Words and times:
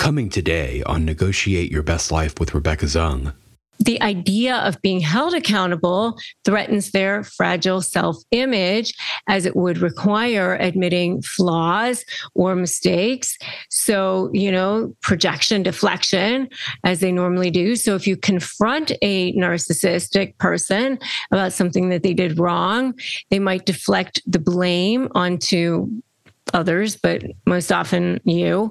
Coming 0.00 0.30
today 0.30 0.82
on 0.86 1.04
Negotiate 1.04 1.70
Your 1.70 1.82
Best 1.82 2.10
Life 2.10 2.40
with 2.40 2.54
Rebecca 2.54 2.86
Zung 2.86 3.34
the 3.78 4.00
idea 4.02 4.56
of 4.56 4.80
being 4.82 5.00
held 5.00 5.32
accountable 5.32 6.18
threatens 6.44 6.90
their 6.90 7.24
fragile 7.24 7.80
self 7.80 8.16
image 8.30 8.92
as 9.26 9.46
it 9.46 9.56
would 9.56 9.78
require 9.78 10.56
admitting 10.56 11.22
flaws 11.22 12.04
or 12.34 12.54
mistakes. 12.54 13.38
So, 13.70 14.28
you 14.34 14.52
know, 14.52 14.94
projection, 15.00 15.62
deflection, 15.62 16.50
as 16.84 17.00
they 17.00 17.10
normally 17.10 17.50
do. 17.50 17.74
So, 17.74 17.94
if 17.94 18.06
you 18.06 18.18
confront 18.18 18.92
a 19.00 19.32
narcissistic 19.32 20.36
person 20.36 20.98
about 21.30 21.54
something 21.54 21.88
that 21.88 22.02
they 22.02 22.12
did 22.12 22.38
wrong, 22.38 22.92
they 23.30 23.38
might 23.38 23.64
deflect 23.64 24.20
the 24.26 24.38
blame 24.38 25.08
onto 25.14 25.88
others, 26.52 26.96
but 26.96 27.22
most 27.46 27.72
often 27.72 28.20
you. 28.24 28.70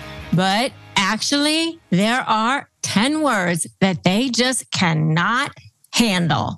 but 0.33 0.71
actually, 0.95 1.79
there 1.89 2.21
are 2.21 2.69
10 2.81 3.21
words 3.21 3.67
that 3.79 4.03
they 4.03 4.29
just 4.29 4.69
cannot 4.71 5.51
handle. 5.93 6.57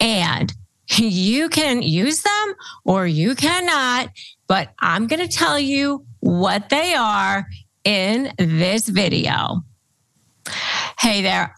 And 0.00 0.52
you 0.96 1.48
can 1.48 1.82
use 1.82 2.22
them 2.22 2.54
or 2.84 3.06
you 3.06 3.34
cannot, 3.34 4.10
but 4.46 4.72
I'm 4.80 5.06
going 5.06 5.26
to 5.26 5.28
tell 5.28 5.58
you 5.58 6.04
what 6.20 6.68
they 6.68 6.94
are 6.94 7.46
in 7.84 8.32
this 8.38 8.88
video. 8.88 9.62
Hey 10.98 11.22
there. 11.22 11.54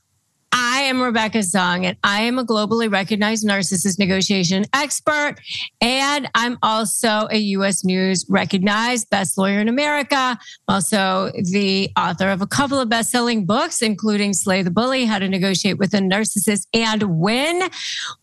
I 0.59 0.85
am 0.85 1.03
Rebecca 1.03 1.39
Zung, 1.41 1.85
and 1.85 1.99
I 2.03 2.23
am 2.23 2.39
a 2.39 2.45
globally 2.45 2.91
recognized 2.91 3.47
narcissist 3.47 3.99
negotiation 3.99 4.65
expert. 4.73 5.35
And 5.83 6.31
I'm 6.35 6.57
also 6.63 7.29
a 7.31 7.37
U.S. 7.37 7.85
News 7.85 8.25
recognized 8.31 9.11
best 9.11 9.37
lawyer 9.37 9.59
in 9.61 9.69
America. 9.69 10.39
Also, 10.67 11.31
the 11.53 11.91
author 11.99 12.31
of 12.31 12.41
a 12.41 12.47
couple 12.47 12.81
of 12.81 12.89
best 12.89 13.11
selling 13.11 13.45
books, 13.45 13.83
including 13.83 14.33
Slay 14.33 14.63
the 14.63 14.71
Bully 14.71 15.05
How 15.05 15.19
to 15.19 15.29
Negotiate 15.29 15.77
with 15.77 15.93
a 15.93 15.99
Narcissist 15.99 16.69
and 16.73 17.03
Win, 17.03 17.69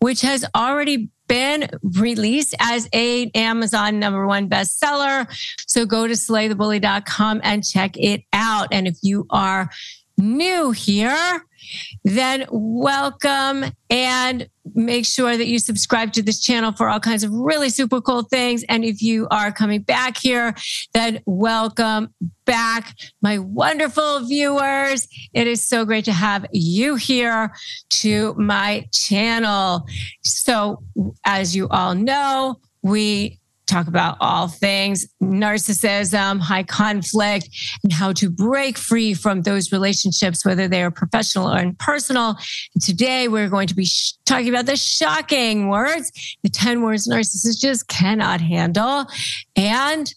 which 0.00 0.20
has 0.22 0.44
already 0.56 1.10
been 1.28 1.68
released 1.82 2.56
as 2.58 2.88
a 2.92 3.30
Amazon 3.36 4.00
number 4.00 4.26
one 4.26 4.48
bestseller. 4.48 5.26
So 5.68 5.86
go 5.86 6.08
to 6.08 6.14
slaythebully.com 6.14 7.42
and 7.44 7.64
check 7.64 7.96
it 7.96 8.22
out. 8.32 8.68
And 8.72 8.88
if 8.88 8.96
you 9.02 9.24
are 9.30 9.70
new 10.16 10.70
here, 10.70 11.44
then 12.04 12.46
welcome 12.50 13.64
and 13.90 14.48
make 14.74 15.04
sure 15.04 15.36
that 15.36 15.46
you 15.46 15.58
subscribe 15.58 16.12
to 16.12 16.22
this 16.22 16.40
channel 16.40 16.72
for 16.72 16.88
all 16.88 17.00
kinds 17.00 17.24
of 17.24 17.32
really 17.32 17.68
super 17.68 18.00
cool 18.00 18.22
things. 18.22 18.64
And 18.68 18.84
if 18.84 19.02
you 19.02 19.28
are 19.30 19.52
coming 19.52 19.82
back 19.82 20.16
here, 20.18 20.54
then 20.92 21.20
welcome 21.26 22.14
back, 22.44 22.94
my 23.22 23.38
wonderful 23.38 24.26
viewers. 24.26 25.08
It 25.32 25.46
is 25.46 25.66
so 25.66 25.84
great 25.84 26.04
to 26.06 26.12
have 26.12 26.46
you 26.52 26.96
here 26.96 27.54
to 27.90 28.34
my 28.34 28.86
channel. 28.92 29.86
So, 30.22 30.82
as 31.24 31.54
you 31.54 31.68
all 31.68 31.94
know, 31.94 32.56
we 32.82 33.40
talk 33.66 33.88
about 33.88 34.16
all 34.20 34.48
things 34.48 35.06
narcissism, 35.22 36.40
high 36.40 36.62
conflict, 36.62 37.48
and 37.82 37.92
how 37.92 38.12
to 38.12 38.30
break 38.30 38.76
free 38.76 39.14
from 39.14 39.42
those 39.42 39.72
relationships, 39.72 40.44
whether 40.44 40.68
they 40.68 40.82
are 40.82 40.90
professional 40.90 41.50
or 41.50 41.72
personal. 41.78 42.36
Today 42.80 43.28
we're 43.28 43.48
going 43.48 43.68
to 43.68 43.74
be 43.74 43.86
sh- 43.86 44.12
talking 44.26 44.48
about 44.48 44.66
the 44.66 44.76
shocking 44.76 45.68
words, 45.68 46.12
the 46.42 46.48
10 46.48 46.82
words 46.82 47.08
narcissists 47.08 47.60
just 47.60 47.88
cannot 47.88 48.40
handle. 48.40 49.06
And 49.56 50.12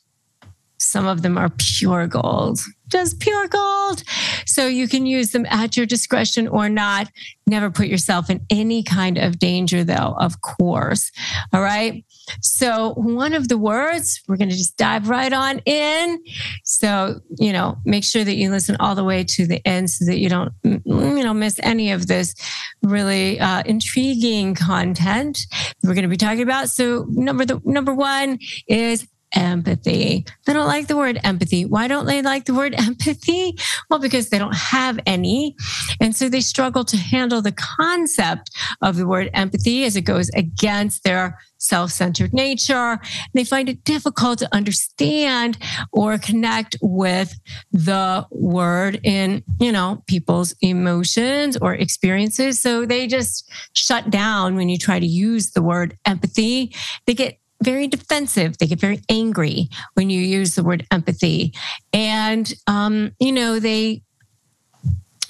some 0.79 1.07
of 1.07 1.21
them 1.21 1.37
are 1.37 1.49
pure 1.57 2.07
gold, 2.07 2.59
just 2.87 3.19
pure 3.19 3.47
gold. 3.47 4.03
So 4.45 4.67
you 4.67 4.87
can 4.87 5.05
use 5.05 5.31
them 5.31 5.45
at 5.49 5.75
your 5.75 5.85
discretion 5.85 6.47
or 6.47 6.69
not. 6.69 7.09
Never 7.47 7.71
put 7.71 7.87
yourself 7.87 8.29
in 8.29 8.45
any 8.49 8.83
kind 8.83 9.17
of 9.17 9.39
danger, 9.39 9.83
though, 9.83 10.15
of 10.19 10.41
course. 10.41 11.11
All 11.51 11.61
right. 11.61 12.05
So, 12.41 12.93
one 12.95 13.33
of 13.33 13.47
the 13.47 13.57
words, 13.57 14.21
we're 14.27 14.38
going 14.38 14.49
to 14.49 14.55
just 14.55 14.77
dive 14.77 15.09
right 15.09 15.31
on 15.31 15.59
in. 15.59 16.21
So, 16.63 17.19
you 17.38 17.53
know, 17.53 17.77
make 17.85 18.03
sure 18.03 18.23
that 18.23 18.35
you 18.35 18.49
listen 18.49 18.77
all 18.79 18.95
the 18.95 19.03
way 19.03 19.23
to 19.23 19.47
the 19.47 19.65
end 19.65 19.89
so 19.89 20.05
that 20.05 20.19
you 20.19 20.29
don't, 20.29 20.51
you 20.63 21.23
know, 21.23 21.33
miss 21.33 21.59
any 21.63 21.91
of 21.91 22.07
this 22.07 22.35
really 22.83 23.39
uh, 23.39 23.63
intriguing 23.65 24.55
content 24.55 25.39
we're 25.83 25.93
going 25.93 26.03
to 26.03 26.09
be 26.09 26.17
talking 26.17 26.43
about. 26.43 26.69
So, 26.69 27.05
number 27.09 27.45
the 27.45 27.61
number 27.63 27.93
one 27.93 28.39
is 28.67 29.07
empathy. 29.37 30.25
They 30.45 30.53
don't 30.53 30.67
like 30.67 30.87
the 30.87 30.97
word 30.97 31.19
empathy. 31.23 31.63
Why 31.63 31.87
don't 31.87 32.07
they 32.07 32.21
like 32.21 32.45
the 32.45 32.55
word 32.55 32.73
empathy? 32.77 33.57
Well, 33.89 33.99
because 33.99 34.29
they 34.29 34.39
don't 34.39 34.55
have 34.55 34.99
any. 35.05 35.55
And 36.01 36.15
so 36.15 36.27
they 36.27 36.41
struggle 36.41 36.83
to 36.85 36.97
handle 36.97 37.41
the 37.41 37.51
concept 37.51 38.49
of 38.81 38.97
the 38.97 39.07
word 39.07 39.29
empathy 39.33 39.85
as 39.85 39.95
it 39.95 40.01
goes 40.01 40.29
against 40.29 41.03
their 41.03 41.37
self 41.59 41.91
centered 41.91 42.33
nature. 42.33 42.99
They 43.33 43.43
find 43.43 43.69
it 43.69 43.83
difficult 43.83 44.39
to 44.39 44.55
understand 44.55 45.57
or 45.91 46.17
connect 46.17 46.75
with 46.81 47.33
the 47.71 48.25
word 48.31 48.99
in, 49.03 49.43
you 49.59 49.71
know, 49.71 50.03
people's 50.07 50.55
emotions 50.61 51.57
or 51.57 51.73
experiences. 51.75 52.59
So 52.59 52.85
they 52.85 53.07
just 53.07 53.51
shut 53.73 54.09
down 54.09 54.55
when 54.55 54.69
you 54.69 54.77
try 54.77 54.99
to 54.99 55.05
use 55.05 55.51
the 55.51 55.61
word 55.61 55.95
empathy. 56.05 56.75
They 57.05 57.13
get 57.13 57.39
very 57.63 57.88
defensive. 57.88 58.57
They 58.57 58.68
get 58.68 58.79
very 58.79 59.01
angry 59.09 59.69
when 59.95 60.09
you 60.09 60.22
use 60.22 60.56
the 60.56 60.63
word 60.63 60.85
empathy. 60.91 61.53
And, 61.94 62.51
um, 62.68 63.12
you 63.19 63.31
know, 63.31 63.59
they, 63.59 64.03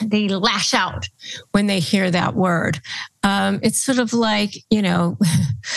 they 0.04 0.28
lash 0.28 0.74
out 0.74 1.08
when 1.52 1.68
they 1.68 1.80
hear 1.80 2.12
that 2.12 2.36
word. 2.36 2.80
Um, 3.24 3.60
it's 3.64 3.82
sort 3.82 4.00
of 4.00 4.14
like, 4.14 4.54
you 4.70 4.82
know, 4.82 5.18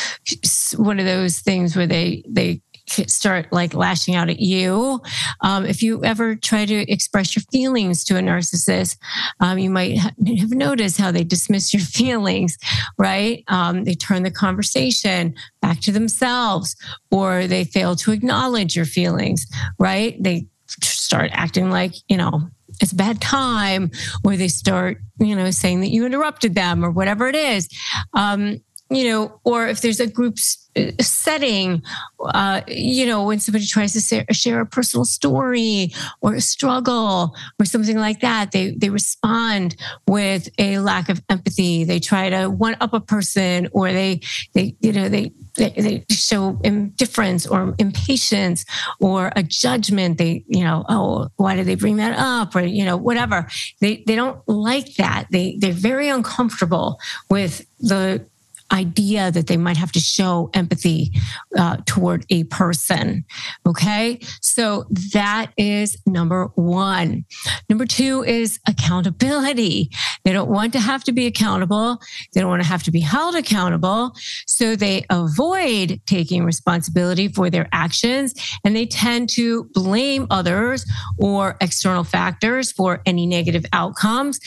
one 0.77 0.99
of 0.99 1.07
those 1.07 1.39
things 1.39 1.75
where 1.77 1.87
they, 1.87 2.23
they 2.29 2.61
start 2.91 3.53
like 3.53 3.75
lashing 3.75 4.15
out 4.15 4.29
at 4.29 4.41
you. 4.41 5.01
Um, 5.41 5.65
if 5.65 5.83
you 5.83 6.05
ever 6.05 6.35
try 6.35 6.67
to 6.67 6.93
express 6.93 7.37
your 7.37 7.43
feelings 7.53 8.05
to 8.05 8.17
a 8.17 8.21
narcissist, 8.21 8.97
um, 9.41 9.59
you 9.59 9.71
might 9.71 9.99
have 9.99 10.51
noticed 10.51 10.99
how 10.99 11.11
they 11.11 11.25
dismiss 11.25 11.73
your 11.73 11.83
feelings, 11.99 12.57
right? 12.99 13.45
Um, 13.49 13.85
they 13.85 13.95
turn 13.95 14.23
the 14.23 14.31
conversation 14.31 15.35
back 15.63 15.81
to 15.81 15.93
themselves 15.93 16.77
or 17.11 17.47
they 17.47 17.65
fail 17.65 17.97
to 17.97 18.13
acknowledge 18.13 18.77
your 18.77 18.85
feelings, 18.85 19.47
right? 19.79 20.21
They 20.23 20.47
start 20.83 21.31
acting 21.33 21.71
like, 21.71 21.95
you 22.09 22.17
know, 22.17 22.49
it's 22.81 22.93
a 22.93 22.97
bad 22.97 23.21
time, 23.21 23.91
or 24.25 24.37
they 24.37 24.49
start, 24.49 24.99
you 25.19 25.35
know, 25.35 25.51
saying 25.51 25.81
that 25.81 25.91
you 25.91 26.07
interrupted 26.07 26.55
them 26.55 26.85
or 26.85 26.91
whatever 26.91 27.29
it 27.29 27.35
is. 27.35 27.69
Um, 28.15 28.61
you 28.91 29.05
know, 29.05 29.41
or 29.45 29.69
if 29.69 29.81
there's 29.81 30.01
a 30.01 30.07
group 30.07 30.37
uh, 30.77 30.91
setting, 31.01 31.83
uh, 32.21 32.61
you 32.67 33.07
know, 33.07 33.25
when 33.25 33.39
somebody 33.39 33.65
tries 33.65 33.93
to 33.93 34.25
share 34.33 34.61
a 34.61 34.67
personal 34.67 35.05
story 35.05 35.93
or 36.21 36.35
a 36.35 36.41
struggle 36.41 37.35
or 37.59 37.65
something 37.65 37.99
like 37.99 38.21
that, 38.21 38.51
they 38.51 38.73
they 38.73 38.91
respond 38.91 39.77
with 40.09 40.49
a 40.59 40.81
lack 40.81 41.09
of 41.09 41.23
empathy. 41.29 41.85
They 41.85 42.01
try 42.01 42.31
to 42.31 42.51
one 42.51 42.77
up 42.81 42.93
a 42.93 43.01
person, 43.01 43.69
or 43.73 43.93
they 43.93 44.21
they 44.55 44.77
you 44.81 44.93
know 44.93 45.09
they 45.09 45.33
they, 45.55 45.71
they 45.71 46.05
show 46.11 46.59
indifference 46.65 47.47
or 47.47 47.75
impatience 47.79 48.65
or 49.01 49.33
a 49.37 49.45
judgment. 49.45 50.19
They 50.19 50.45
you 50.49 50.65
know 50.65 50.85
oh 50.89 51.29
why 51.37 51.55
did 51.55 51.67
they 51.67 51.77
bring 51.77 51.97
that 51.97 52.19
up 52.19 52.57
or 52.57 52.63
you 52.63 52.85
know 52.85 52.97
whatever. 52.97 53.47
They 53.81 54.03
they 54.05 54.17
don't 54.17 54.41
like 54.49 54.97
that. 54.97 55.29
They 55.31 55.57
they're 55.61 55.73
very 55.73 56.09
uncomfortable 56.09 56.99
with 57.29 57.65
the 57.79 58.27
idea 58.73 59.31
that 59.31 59.47
they 59.47 59.57
might 59.57 59.77
have 59.77 59.93
to 59.93 60.01
show 60.01 60.51
empathy 60.55 61.13
uh, 61.57 61.79
toward 61.87 62.25
a 62.31 62.45
person. 62.45 63.25
Okay. 63.67 64.21
So 64.41 64.87
that 65.13 65.53
is 65.57 65.97
number 66.07 66.51
one. 66.55 67.25
Number 67.69 67.87
two 67.87 68.25
is 68.25 68.61
accountability. 68.69 69.91
They 70.25 70.33
don't 70.33 70.51
want 70.51 70.73
to 70.75 70.81
have 70.81 71.05
to 71.05 71.13
be 71.13 71.27
accountable. 71.27 71.99
They 72.33 72.41
don't 72.41 72.51
want 72.51 72.63
to 72.63 72.69
have 72.69 72.83
to 72.85 72.91
be 72.91 73.01
held 73.01 73.35
accountable. 73.35 74.13
So 74.47 74.77
they 74.77 75.05
avoid 75.11 76.01
taking 76.07 76.45
responsibility 76.45 77.29
for 77.29 77.51
their 77.51 77.69
actions 77.73 78.35
and 78.65 78.77
they 78.77 78.87
tend 78.87 79.29
to 79.31 79.65
blame 79.73 80.27
others 80.31 80.85
or 81.19 81.57
external 81.61 82.05
factors 82.05 82.73
for 82.73 83.03
any 83.07 83.27
negative 83.27 83.65
outcomes. 83.73 84.41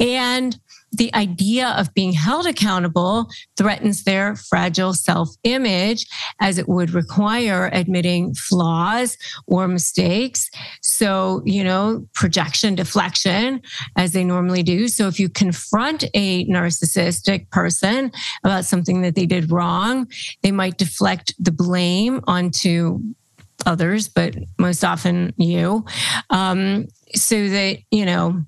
And 0.00 0.58
the 0.92 1.14
idea 1.14 1.68
of 1.68 1.92
being 1.94 2.12
held 2.12 2.46
accountable 2.46 3.28
threatens 3.56 4.04
their 4.04 4.36
fragile 4.36 4.94
self 4.94 5.30
image 5.44 6.06
as 6.40 6.58
it 6.58 6.68
would 6.68 6.90
require 6.90 7.70
admitting 7.72 8.34
flaws 8.34 9.16
or 9.46 9.68
mistakes. 9.68 10.50
So, 10.82 11.42
you 11.44 11.64
know, 11.64 12.06
projection, 12.14 12.74
deflection, 12.74 13.60
as 13.96 14.12
they 14.12 14.24
normally 14.24 14.62
do. 14.62 14.88
So, 14.88 15.08
if 15.08 15.20
you 15.20 15.28
confront 15.28 16.04
a 16.14 16.46
narcissistic 16.46 17.50
person 17.50 18.12
about 18.44 18.64
something 18.64 19.02
that 19.02 19.14
they 19.14 19.26
did 19.26 19.50
wrong, 19.50 20.06
they 20.42 20.52
might 20.52 20.78
deflect 20.78 21.34
the 21.38 21.52
blame 21.52 22.22
onto 22.26 23.00
others, 23.66 24.08
but 24.08 24.34
most 24.58 24.84
often 24.84 25.32
you. 25.36 25.84
Um, 26.30 26.88
so 27.14 27.48
that, 27.48 27.78
you 27.90 28.04
know, 28.04 28.44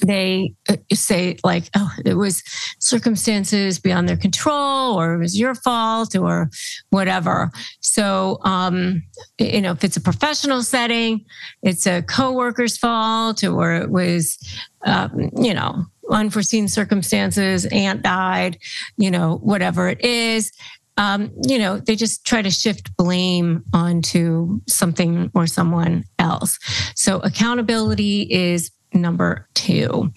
they 0.00 0.54
uh, 0.68 0.76
say 0.92 1.36
like 1.44 1.64
oh 1.76 1.92
it 2.04 2.14
was 2.14 2.42
circumstances 2.78 3.78
beyond 3.78 4.08
their 4.08 4.16
control 4.16 4.98
or 5.00 5.14
it 5.14 5.18
was 5.18 5.38
your 5.38 5.54
fault 5.54 6.16
or 6.16 6.50
whatever 6.90 7.50
so 7.80 8.38
um 8.42 9.02
you 9.38 9.60
know 9.60 9.72
if 9.72 9.84
it's 9.84 9.96
a 9.96 10.00
professional 10.00 10.62
setting 10.62 11.24
it's 11.62 11.86
a 11.86 12.02
coworker's 12.02 12.76
fault 12.76 13.44
or 13.44 13.74
it 13.74 13.90
was 13.90 14.38
um, 14.84 15.30
you 15.36 15.54
know 15.54 15.84
unforeseen 16.10 16.68
circumstances 16.68 17.66
aunt 17.66 18.02
died 18.02 18.58
you 18.96 19.10
know 19.10 19.38
whatever 19.42 19.88
it 19.88 20.04
is 20.04 20.52
um, 20.98 21.30
you 21.46 21.58
know, 21.58 21.78
they 21.78 21.96
just 21.96 22.26
try 22.26 22.42
to 22.42 22.50
shift 22.50 22.94
blame 22.96 23.64
onto 23.72 24.60
something 24.68 25.30
or 25.34 25.46
someone 25.46 26.04
else. 26.18 26.58
So 26.94 27.18
accountability 27.20 28.22
is 28.30 28.70
number 28.94 29.46
two. 29.54 30.12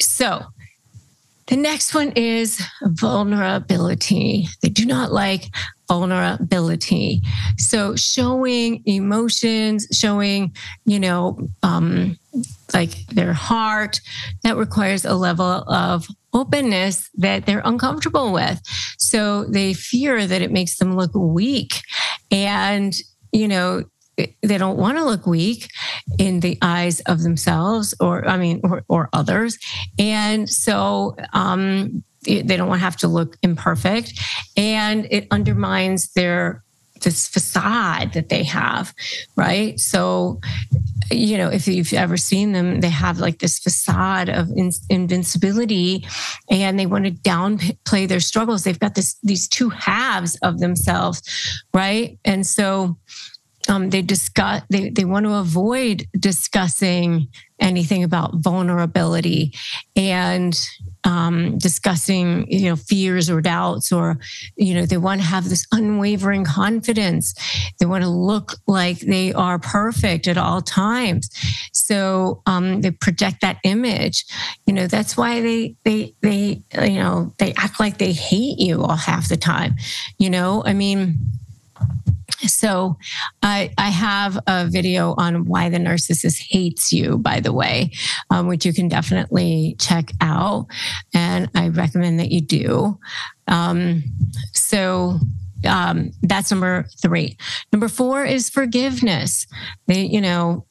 So 0.00 0.44
the 1.46 1.56
next 1.56 1.94
one 1.94 2.12
is 2.12 2.62
vulnerability. 2.82 4.46
They 4.62 4.68
do 4.68 4.86
not 4.86 5.12
like 5.12 5.46
vulnerability. 5.88 7.22
So 7.58 7.96
showing 7.96 8.82
emotions, 8.86 9.88
showing, 9.90 10.54
you 10.84 11.00
know, 11.00 11.40
um, 11.64 12.16
like 12.72 13.04
their 13.08 13.32
heart, 13.32 14.00
that 14.44 14.56
requires 14.56 15.04
a 15.04 15.14
level 15.14 15.44
of 15.44 16.06
openness 16.32 17.10
that 17.14 17.46
they're 17.46 17.62
uncomfortable 17.64 18.32
with. 18.32 18.60
So 18.98 19.44
they 19.46 19.74
fear 19.74 20.28
that 20.28 20.42
it 20.42 20.52
makes 20.52 20.76
them 20.76 20.94
look 20.94 21.12
weak. 21.14 21.80
And, 22.30 22.94
you 23.32 23.48
know, 23.48 23.82
they 24.16 24.58
don't 24.58 24.78
want 24.78 24.98
to 24.98 25.04
look 25.04 25.26
weak 25.26 25.68
in 26.18 26.40
the 26.40 26.58
eyes 26.62 27.00
of 27.00 27.22
themselves 27.22 27.94
or 28.00 28.26
i 28.28 28.36
mean 28.36 28.60
or, 28.64 28.82
or 28.88 29.08
others. 29.12 29.58
And 29.98 30.48
so 30.48 31.16
um, 31.32 32.02
they 32.24 32.42
don't 32.42 32.68
want 32.68 32.80
to 32.80 32.84
have 32.84 32.96
to 32.98 33.08
look 33.08 33.36
imperfect. 33.42 34.12
And 34.56 35.06
it 35.10 35.26
undermines 35.30 36.12
their 36.12 36.62
this 37.02 37.26
facade 37.26 38.12
that 38.12 38.28
they 38.28 38.44
have 38.44 38.92
right? 39.34 39.80
So 39.80 40.38
you 41.10 41.38
know 41.38 41.48
if 41.48 41.66
you've 41.66 41.94
ever 41.94 42.18
seen 42.18 42.52
them 42.52 42.82
they 42.82 42.90
have 42.90 43.18
like 43.18 43.38
this 43.38 43.58
facade 43.58 44.28
of 44.28 44.50
in, 44.54 44.70
invincibility 44.90 46.06
and 46.50 46.78
they 46.78 46.84
want 46.84 47.06
to 47.06 47.10
downplay 47.10 48.06
their 48.06 48.20
struggles. 48.20 48.64
They've 48.64 48.78
got 48.78 48.96
this 48.96 49.16
these 49.22 49.48
two 49.48 49.70
halves 49.70 50.36
of 50.42 50.58
themselves 50.58 51.22
right? 51.72 52.18
And 52.26 52.46
so 52.46 52.98
um, 53.70 53.90
they 53.90 54.02
discuss 54.02 54.62
they, 54.68 54.90
they 54.90 55.04
want 55.04 55.24
to 55.26 55.34
avoid 55.34 56.06
discussing 56.18 57.28
anything 57.60 58.02
about 58.02 58.34
vulnerability 58.36 59.52
and 59.94 60.58
um, 61.04 61.56
discussing 61.56 62.50
you 62.50 62.68
know 62.68 62.76
fears 62.76 63.30
or 63.30 63.40
doubts 63.40 63.92
or 63.92 64.18
you 64.56 64.74
know 64.74 64.86
they 64.86 64.96
want 64.96 65.20
to 65.20 65.26
have 65.26 65.48
this 65.48 65.66
unwavering 65.72 66.44
confidence. 66.44 67.34
They 67.78 67.86
want 67.86 68.02
to 68.02 68.10
look 68.10 68.54
like 68.66 68.98
they 68.98 69.32
are 69.32 69.58
perfect 69.60 70.26
at 70.26 70.36
all 70.36 70.60
times. 70.60 71.30
So 71.72 72.42
um, 72.46 72.80
they 72.80 72.90
project 72.90 73.40
that 73.42 73.58
image. 73.62 74.24
You 74.66 74.74
know 74.74 74.88
that's 74.88 75.16
why 75.16 75.40
they 75.40 75.76
they 75.84 76.14
they 76.22 76.62
you 76.74 76.98
know 76.98 77.32
they 77.38 77.54
act 77.56 77.78
like 77.78 77.98
they 77.98 78.12
hate 78.12 78.58
you 78.58 78.82
all 78.82 78.96
half 78.96 79.28
the 79.28 79.36
time. 79.36 79.76
You 80.18 80.28
know 80.30 80.62
i 80.66 80.72
mean 80.72 81.18
so 82.46 82.96
I, 83.42 83.72
I 83.78 83.90
have 83.90 84.38
a 84.46 84.66
video 84.66 85.14
on 85.16 85.46
why 85.46 85.68
the 85.68 85.78
narcissist 85.78 86.40
hates 86.48 86.92
you, 86.92 87.18
by 87.18 87.40
the 87.40 87.52
way, 87.52 87.92
um, 88.30 88.46
which 88.46 88.64
you 88.64 88.72
can 88.72 88.88
definitely 88.88 89.76
check 89.78 90.10
out. 90.20 90.66
And 91.14 91.50
I 91.54 91.68
recommend 91.68 92.18
that 92.20 92.30
you 92.30 92.40
do. 92.40 92.98
Um, 93.48 94.04
so 94.52 95.18
um, 95.66 96.12
that's 96.22 96.50
number 96.50 96.86
three. 97.02 97.36
Number 97.72 97.88
four 97.88 98.24
is 98.24 98.48
forgiveness. 98.48 99.46
They, 99.86 100.02
you 100.04 100.20
know, 100.20 100.66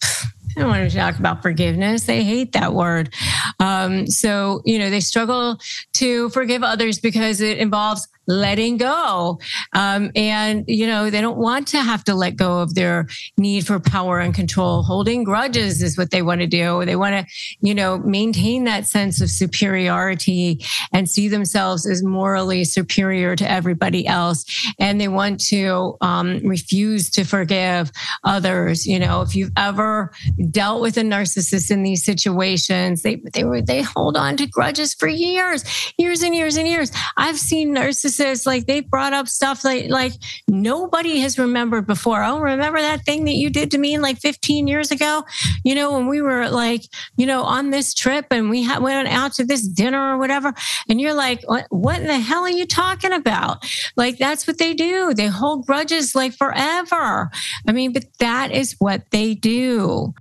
I 0.57 0.61
don't 0.61 0.69
want 0.69 0.89
to 0.89 0.97
talk 0.97 1.19
about 1.19 1.41
forgiveness. 1.41 2.05
They 2.05 2.23
hate 2.23 2.53
that 2.53 2.73
word. 2.73 3.13
Um, 3.59 4.07
so, 4.07 4.61
you 4.65 4.79
know, 4.79 4.89
they 4.89 4.99
struggle 4.99 5.59
to 5.93 6.29
forgive 6.29 6.63
others 6.63 6.99
because 6.99 7.39
it 7.39 7.59
involves 7.59 8.07
letting 8.29 8.77
go. 8.77 9.39
Um, 9.73 10.11
and, 10.15 10.63
you 10.67 10.85
know, 10.85 11.09
they 11.09 11.19
don't 11.19 11.37
want 11.37 11.67
to 11.69 11.81
have 11.81 12.03
to 12.05 12.13
let 12.13 12.35
go 12.35 12.59
of 12.59 12.75
their 12.75 13.07
need 13.37 13.65
for 13.65 13.79
power 13.79 14.19
and 14.19 14.33
control. 14.33 14.83
Holding 14.83 15.23
grudges 15.23 15.81
is 15.81 15.97
what 15.97 16.11
they 16.11 16.21
want 16.21 16.41
to 16.41 16.47
do. 16.47 16.85
They 16.85 16.95
want 16.95 17.15
to, 17.15 17.33
you 17.59 17.73
know, 17.73 17.97
maintain 17.97 18.65
that 18.65 18.85
sense 18.85 19.19
of 19.19 19.31
superiority 19.31 20.63
and 20.93 21.09
see 21.09 21.27
themselves 21.27 21.87
as 21.87 22.03
morally 22.03 22.63
superior 22.63 23.35
to 23.35 23.49
everybody 23.49 24.05
else. 24.05 24.45
And 24.77 25.01
they 25.01 25.07
want 25.07 25.39
to 25.47 25.97
um, 26.01 26.39
refuse 26.43 27.09
to 27.11 27.23
forgive 27.23 27.91
others. 28.23 28.85
You 28.85 28.99
know, 28.99 29.21
if 29.21 29.35
you've 29.35 29.51
ever 29.57 30.11
dealt 30.51 30.81
with 30.81 30.97
a 30.97 31.01
narcissist 31.01 31.71
in 31.71 31.81
these 31.81 32.05
situations, 32.05 33.01
they, 33.01 33.21
they 33.33 33.43
were, 33.43 33.61
they 33.61 33.81
hold 33.81 34.15
on 34.17 34.37
to 34.37 34.45
grudges 34.45 34.93
for 34.93 35.07
years, 35.07 35.63
years 35.97 36.21
and 36.21 36.35
years 36.35 36.57
and 36.57 36.67
years. 36.67 36.91
I've 37.17 37.39
seen 37.39 37.73
narcissists 37.73 38.18
like 38.45 38.65
they 38.65 38.81
brought 38.81 39.13
up 39.13 39.27
stuff 39.27 39.63
like 39.63 39.89
like 39.89 40.13
nobody 40.47 41.19
has 41.19 41.37
remembered 41.37 41.87
before. 41.87 42.23
Oh, 42.23 42.39
remember 42.39 42.79
that 42.79 43.05
thing 43.05 43.25
that 43.25 43.33
you 43.33 43.49
did 43.49 43.71
to 43.71 43.77
me 43.77 43.97
like 43.97 44.19
15 44.19 44.67
years 44.67 44.91
ago? 44.91 45.23
You 45.63 45.75
know, 45.75 45.93
when 45.93 46.07
we 46.07 46.21
were 46.21 46.49
like, 46.49 46.83
you 47.17 47.25
know, 47.25 47.43
on 47.43 47.69
this 47.69 47.93
trip 47.93 48.27
and 48.31 48.49
we 48.49 48.63
ha- 48.63 48.79
went 48.79 49.07
out 49.07 49.33
to 49.33 49.45
this 49.45 49.67
dinner 49.67 50.13
or 50.13 50.17
whatever. 50.17 50.53
And 50.87 50.99
you're 50.99 51.13
like, 51.13 51.43
what, 51.45 51.65
what 51.69 51.99
in 51.99 52.07
the 52.07 52.19
hell 52.19 52.43
are 52.43 52.49
you 52.49 52.65
talking 52.65 53.13
about? 53.13 53.65
Like 53.95 54.17
that's 54.17 54.47
what 54.47 54.57
they 54.57 54.73
do. 54.73 55.13
They 55.13 55.27
hold 55.27 55.65
grudges 55.65 56.15
like 56.15 56.33
forever. 56.33 57.29
I 57.67 57.71
mean, 57.71 57.93
but 57.93 58.05
that 58.19 58.51
is 58.51 58.75
what 58.79 59.03
they 59.11 59.35
do. 59.35 60.13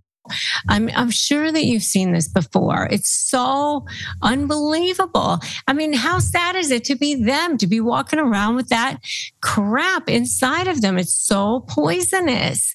I'm, 0.68 0.90
I'm 0.94 1.10
sure 1.10 1.50
that 1.52 1.64
you've 1.64 1.82
seen 1.82 2.12
this 2.12 2.28
before. 2.28 2.88
It's 2.90 3.10
so 3.10 3.86
unbelievable. 4.22 5.40
I 5.66 5.72
mean, 5.72 5.92
how 5.92 6.18
sad 6.18 6.56
is 6.56 6.70
it 6.70 6.84
to 6.84 6.96
be 6.96 7.14
them, 7.14 7.58
to 7.58 7.66
be 7.66 7.80
walking 7.80 8.18
around 8.18 8.56
with 8.56 8.68
that 8.68 8.98
crap 9.40 10.08
inside 10.08 10.68
of 10.68 10.80
them? 10.80 10.98
It's 10.98 11.14
so 11.14 11.64
poisonous, 11.68 12.74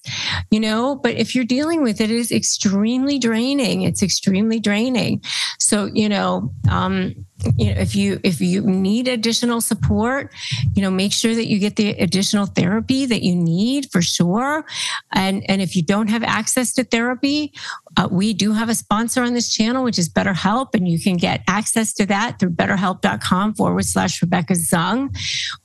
you 0.50 0.60
know, 0.60 0.96
but 0.96 1.14
if 1.14 1.34
you're 1.34 1.44
dealing 1.44 1.82
with 1.82 2.00
it, 2.00 2.10
it 2.10 2.16
is 2.16 2.32
extremely 2.32 3.18
draining. 3.18 3.82
It's 3.82 4.02
extremely 4.02 4.60
draining. 4.60 5.22
So, 5.58 5.86
you 5.86 6.08
know, 6.08 6.52
um, 6.70 7.14
you 7.56 7.72
know 7.72 7.80
if 7.80 7.94
you 7.94 8.20
if 8.22 8.40
you 8.40 8.60
need 8.62 9.08
additional 9.08 9.60
support 9.60 10.32
you 10.74 10.82
know 10.82 10.90
make 10.90 11.12
sure 11.12 11.34
that 11.34 11.46
you 11.46 11.58
get 11.58 11.76
the 11.76 11.90
additional 11.90 12.46
therapy 12.46 13.06
that 13.06 13.22
you 13.22 13.34
need 13.34 13.90
for 13.90 14.02
sure. 14.02 14.64
And 15.12 15.48
and 15.48 15.60
if 15.62 15.76
you 15.76 15.82
don't 15.82 16.08
have 16.08 16.22
access 16.22 16.72
to 16.74 16.84
therapy 16.84 17.52
uh, 17.96 18.08
we 18.10 18.32
do 18.32 18.52
have 18.52 18.68
a 18.68 18.74
sponsor 18.74 19.22
on 19.22 19.34
this 19.34 19.52
channel 19.52 19.84
which 19.84 19.98
is 19.98 20.08
betterhelp 20.08 20.74
and 20.74 20.88
you 20.88 21.00
can 21.00 21.16
get 21.16 21.42
access 21.48 21.92
to 21.94 22.06
that 22.06 22.38
through 22.38 22.50
betterhelp.com 22.50 23.54
forward 23.54 23.84
slash 23.84 24.20
rebecca 24.22 24.54
zung. 24.54 25.16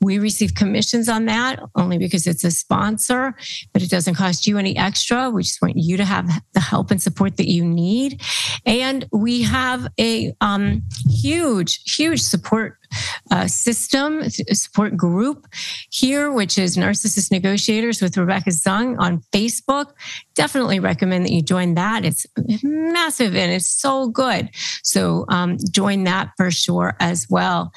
We 0.01 0.19
receive 0.19 0.55
commissions 0.55 1.09
on 1.09 1.25
that 1.25 1.59
only 1.75 1.97
because 1.97 2.27
it's 2.27 2.43
a 2.43 2.51
sponsor 2.51 3.35
but 3.73 3.81
it 3.81 3.89
doesn't 3.89 4.15
cost 4.15 4.47
you 4.47 4.57
any 4.57 4.77
extra. 4.77 5.29
We 5.29 5.43
just 5.43 5.61
want 5.61 5.75
you 5.77 5.97
to 5.97 6.05
have 6.05 6.29
the 6.53 6.59
help 6.59 6.91
and 6.91 7.01
support 7.01 7.37
that 7.37 7.47
you 7.47 7.63
need. 7.63 8.21
And 8.65 9.05
we 9.11 9.41
have 9.43 9.87
a 9.99 10.33
um, 10.41 10.83
huge 11.07 11.29
huge, 11.29 11.95
huge 11.95 12.21
support 12.21 12.78
uh, 13.31 13.47
system 13.47 14.29
support 14.29 14.97
group 14.97 15.47
here, 15.89 16.31
which 16.31 16.57
is 16.57 16.77
Narcissist 16.77 17.31
Negotiators 17.31 18.01
with 18.01 18.17
Rebecca 18.17 18.49
Zung 18.49 18.97
on 18.99 19.21
Facebook. 19.31 19.93
Definitely 20.35 20.79
recommend 20.79 21.25
that 21.25 21.31
you 21.31 21.41
join 21.41 21.75
that. 21.75 22.05
It's 22.05 22.25
massive 22.63 23.35
and 23.35 23.51
it's 23.51 23.69
so 23.69 24.09
good. 24.09 24.49
So 24.83 25.25
um, 25.29 25.57
join 25.71 26.03
that 26.05 26.31
for 26.37 26.51
sure 26.51 26.95
as 26.99 27.27
well. 27.29 27.71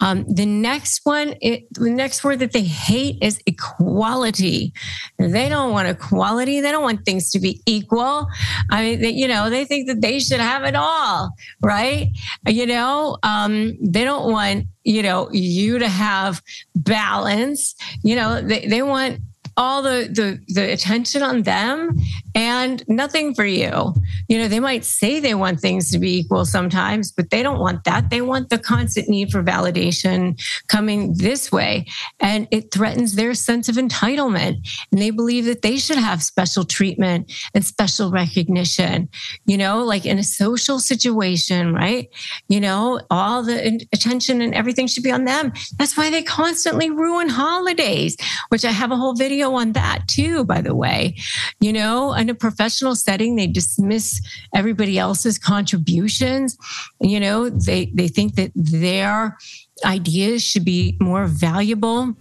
Um, 0.00 0.24
the 0.32 0.46
next 0.46 1.00
one, 1.04 1.34
it, 1.40 1.64
the 1.72 1.90
next 1.90 2.24
word 2.24 2.38
that 2.38 2.52
they 2.52 2.62
hate 2.62 3.18
is 3.20 3.40
equality. 3.46 4.72
They 5.18 5.48
don't 5.48 5.72
want 5.72 5.88
equality. 5.88 6.60
They 6.60 6.70
don't 6.70 6.82
want 6.82 7.04
things 7.04 7.30
to 7.32 7.40
be 7.40 7.60
equal. 7.66 8.26
I 8.70 8.82
mean, 8.82 9.00
they, 9.00 9.10
you 9.10 9.28
know, 9.28 9.50
they 9.50 9.64
think 9.64 9.88
that 9.88 10.00
they 10.00 10.18
should 10.18 10.40
have 10.40 10.64
it 10.64 10.74
all, 10.76 11.34
right? 11.62 12.08
You 12.46 12.66
know, 12.66 13.18
um, 13.22 13.76
they 13.80 14.04
don't 14.04 14.30
want 14.30 14.53
you 14.84 15.02
know 15.02 15.30
you 15.32 15.78
to 15.78 15.88
have 15.88 16.42
balance. 16.74 17.74
You 18.02 18.16
know 18.16 18.40
they, 18.40 18.66
they 18.66 18.82
want 18.82 19.20
all 19.56 19.82
the, 19.82 20.08
the 20.10 20.40
the 20.52 20.72
attention 20.72 21.22
on 21.22 21.42
them 21.42 21.96
and 22.34 22.84
nothing 22.88 23.34
for 23.34 23.44
you. 23.44 23.94
You 24.28 24.38
know, 24.38 24.48
they 24.48 24.60
might 24.60 24.84
say 24.84 25.20
they 25.20 25.34
want 25.34 25.60
things 25.60 25.90
to 25.92 25.98
be 25.98 26.18
equal 26.18 26.44
sometimes, 26.44 27.12
but 27.12 27.30
they 27.30 27.42
don't 27.42 27.60
want 27.60 27.84
that. 27.84 28.10
They 28.10 28.20
want 28.20 28.50
the 28.50 28.58
constant 28.58 29.08
need 29.08 29.30
for 29.30 29.42
validation 29.42 30.40
coming 30.68 31.14
this 31.16 31.52
way. 31.52 31.86
And 32.20 32.48
it 32.50 32.72
threatens 32.72 33.14
their 33.14 33.34
sense 33.34 33.68
of 33.68 33.76
entitlement. 33.76 34.68
And 34.90 35.00
they 35.00 35.10
believe 35.10 35.44
that 35.44 35.62
they 35.62 35.76
should 35.76 35.98
have 35.98 36.22
special 36.22 36.64
treatment 36.64 37.32
and 37.54 37.64
special 37.64 38.10
recognition, 38.10 39.08
you 39.46 39.56
know, 39.56 39.84
like 39.84 40.04
in 40.04 40.18
a 40.18 40.24
social 40.24 40.80
situation, 40.80 41.72
right? 41.72 42.08
You 42.48 42.60
know, 42.60 43.00
all 43.10 43.42
the 43.42 43.86
attention 43.92 44.40
and 44.40 44.54
everything 44.54 44.86
should 44.86 45.04
be 45.04 45.12
on 45.12 45.24
them. 45.24 45.52
That's 45.78 45.96
why 45.96 46.10
they 46.10 46.22
constantly 46.22 46.90
ruin 46.90 47.28
holidays, 47.28 48.16
which 48.48 48.64
I 48.64 48.70
have 48.70 48.90
a 48.90 48.96
whole 48.96 49.14
video 49.14 49.52
on 49.52 49.72
that 49.72 50.08
too, 50.08 50.44
by 50.44 50.60
the 50.60 50.74
way. 50.74 51.16
You 51.60 51.72
know, 51.72 52.12
in 52.24 52.30
a 52.30 52.34
professional 52.34 52.96
setting, 52.96 53.36
they 53.36 53.46
dismiss 53.46 54.18
everybody 54.54 54.98
else's 54.98 55.38
contributions. 55.38 56.56
You 57.02 57.20
know, 57.20 57.50
they, 57.50 57.92
they 57.94 58.08
think 58.08 58.36
that 58.36 58.50
their 58.54 59.36
ideas 59.84 60.42
should 60.42 60.64
be 60.64 60.96
more 61.02 61.26
valuable. 61.26 62.16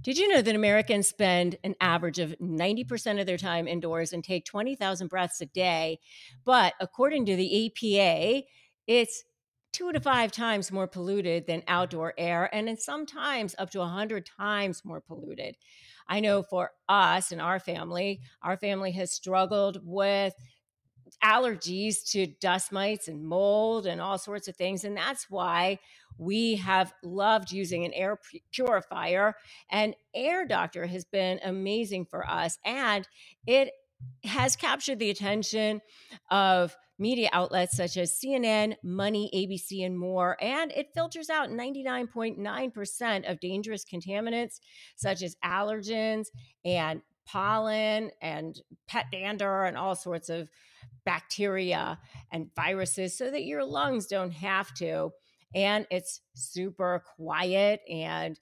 Did 0.00 0.16
you 0.16 0.28
know 0.28 0.42
that 0.42 0.54
Americans 0.54 1.08
spend 1.08 1.56
an 1.64 1.74
average 1.80 2.20
of 2.20 2.36
90% 2.40 3.20
of 3.20 3.26
their 3.26 3.36
time 3.36 3.66
indoors 3.66 4.12
and 4.12 4.22
take 4.22 4.44
20,000 4.44 5.08
breaths 5.08 5.40
a 5.40 5.46
day? 5.46 5.98
But 6.44 6.74
according 6.78 7.26
to 7.26 7.36
the 7.36 7.72
EPA, 7.82 8.44
it's 8.86 9.24
two 9.72 9.90
to 9.90 9.98
five 10.00 10.30
times 10.30 10.70
more 10.70 10.86
polluted 10.86 11.48
than 11.48 11.64
outdoor 11.66 12.14
air, 12.16 12.48
and 12.54 12.78
sometimes 12.78 13.56
up 13.58 13.70
to 13.70 13.80
100 13.80 14.24
times 14.24 14.84
more 14.84 15.00
polluted. 15.00 15.56
I 16.12 16.20
know 16.20 16.42
for 16.42 16.72
us 16.90 17.32
and 17.32 17.40
our 17.40 17.58
family, 17.58 18.20
our 18.42 18.58
family 18.58 18.92
has 18.92 19.10
struggled 19.10 19.78
with 19.82 20.34
allergies 21.24 22.04
to 22.10 22.26
dust 22.26 22.70
mites 22.70 23.08
and 23.08 23.24
mold 23.24 23.86
and 23.86 23.98
all 23.98 24.18
sorts 24.18 24.46
of 24.46 24.54
things. 24.54 24.84
And 24.84 24.94
that's 24.94 25.30
why 25.30 25.78
we 26.18 26.56
have 26.56 26.92
loved 27.02 27.50
using 27.50 27.86
an 27.86 27.94
air 27.94 28.18
purifier. 28.52 29.36
And 29.70 29.96
Air 30.14 30.46
Doctor 30.46 30.84
has 30.84 31.06
been 31.06 31.40
amazing 31.42 32.04
for 32.04 32.28
us. 32.28 32.58
And 32.62 33.08
it 33.46 33.70
has 34.24 34.56
captured 34.56 34.98
the 34.98 35.10
attention 35.10 35.80
of 36.30 36.76
media 36.98 37.28
outlets 37.32 37.76
such 37.76 37.96
as 37.96 38.12
CNN, 38.12 38.76
Money, 38.82 39.30
ABC, 39.34 39.84
and 39.84 39.98
more. 39.98 40.36
And 40.40 40.70
it 40.72 40.94
filters 40.94 41.28
out 41.30 41.50
99.9% 41.50 43.30
of 43.30 43.40
dangerous 43.40 43.84
contaminants 43.84 44.60
such 44.96 45.22
as 45.22 45.36
allergens 45.44 46.26
and 46.64 47.02
pollen 47.24 48.10
and 48.20 48.60
pet 48.88 49.06
dander 49.10 49.64
and 49.64 49.76
all 49.76 49.94
sorts 49.94 50.28
of 50.28 50.48
bacteria 51.04 51.98
and 52.30 52.50
viruses 52.54 53.16
so 53.16 53.30
that 53.30 53.44
your 53.44 53.64
lungs 53.64 54.06
don't 54.06 54.32
have 54.32 54.72
to. 54.74 55.10
And 55.54 55.86
it's 55.90 56.20
super 56.34 57.02
quiet 57.16 57.80
and 57.90 58.38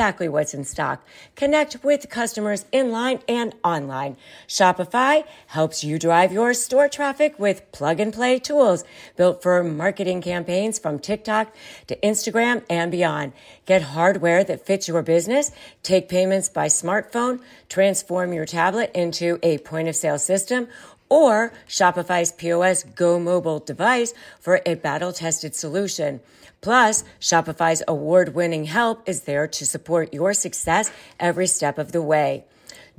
exactly 0.00 0.30
what's 0.30 0.54
in 0.54 0.64
stock. 0.64 1.06
Connect 1.36 1.84
with 1.84 2.08
customers 2.08 2.64
in 2.72 2.90
line 2.90 3.20
and 3.28 3.54
online. 3.62 4.16
Shopify 4.48 5.24
helps 5.48 5.84
you 5.84 5.98
drive 5.98 6.32
your 6.32 6.54
store 6.54 6.88
traffic 6.88 7.38
with 7.38 7.70
plug 7.70 8.00
and 8.00 8.10
play 8.10 8.38
tools 8.38 8.82
built 9.18 9.42
for 9.42 9.62
marketing 9.62 10.22
campaigns 10.22 10.78
from 10.78 10.98
TikTok 10.98 11.54
to 11.86 11.96
Instagram 11.96 12.64
and 12.70 12.90
beyond. 12.90 13.34
Get 13.66 13.82
hardware 13.82 14.42
that 14.42 14.64
fits 14.64 14.88
your 14.88 15.02
business, 15.02 15.52
take 15.82 16.08
payments 16.08 16.48
by 16.48 16.68
smartphone, 16.68 17.42
transform 17.68 18.32
your 18.32 18.46
tablet 18.46 18.90
into 18.94 19.38
a 19.42 19.58
point 19.58 19.86
of 19.86 19.96
sale 19.96 20.18
system, 20.18 20.66
or 21.10 21.52
Shopify's 21.68 22.32
POS 22.32 22.84
Go 22.84 23.18
mobile 23.18 23.58
device 23.58 24.14
for 24.40 24.62
a 24.64 24.74
battle 24.74 25.12
tested 25.12 25.54
solution. 25.54 26.20
Plus, 26.62 27.04
Shopify's 27.20 27.82
award 27.86 28.34
winning 28.34 28.64
help 28.64 29.06
is 29.06 29.22
there 29.22 29.46
to 29.46 29.66
support 29.66 30.14
your 30.14 30.32
success 30.32 30.90
every 31.18 31.46
step 31.46 31.78
of 31.78 31.92
the 31.92 32.02
way. 32.02 32.44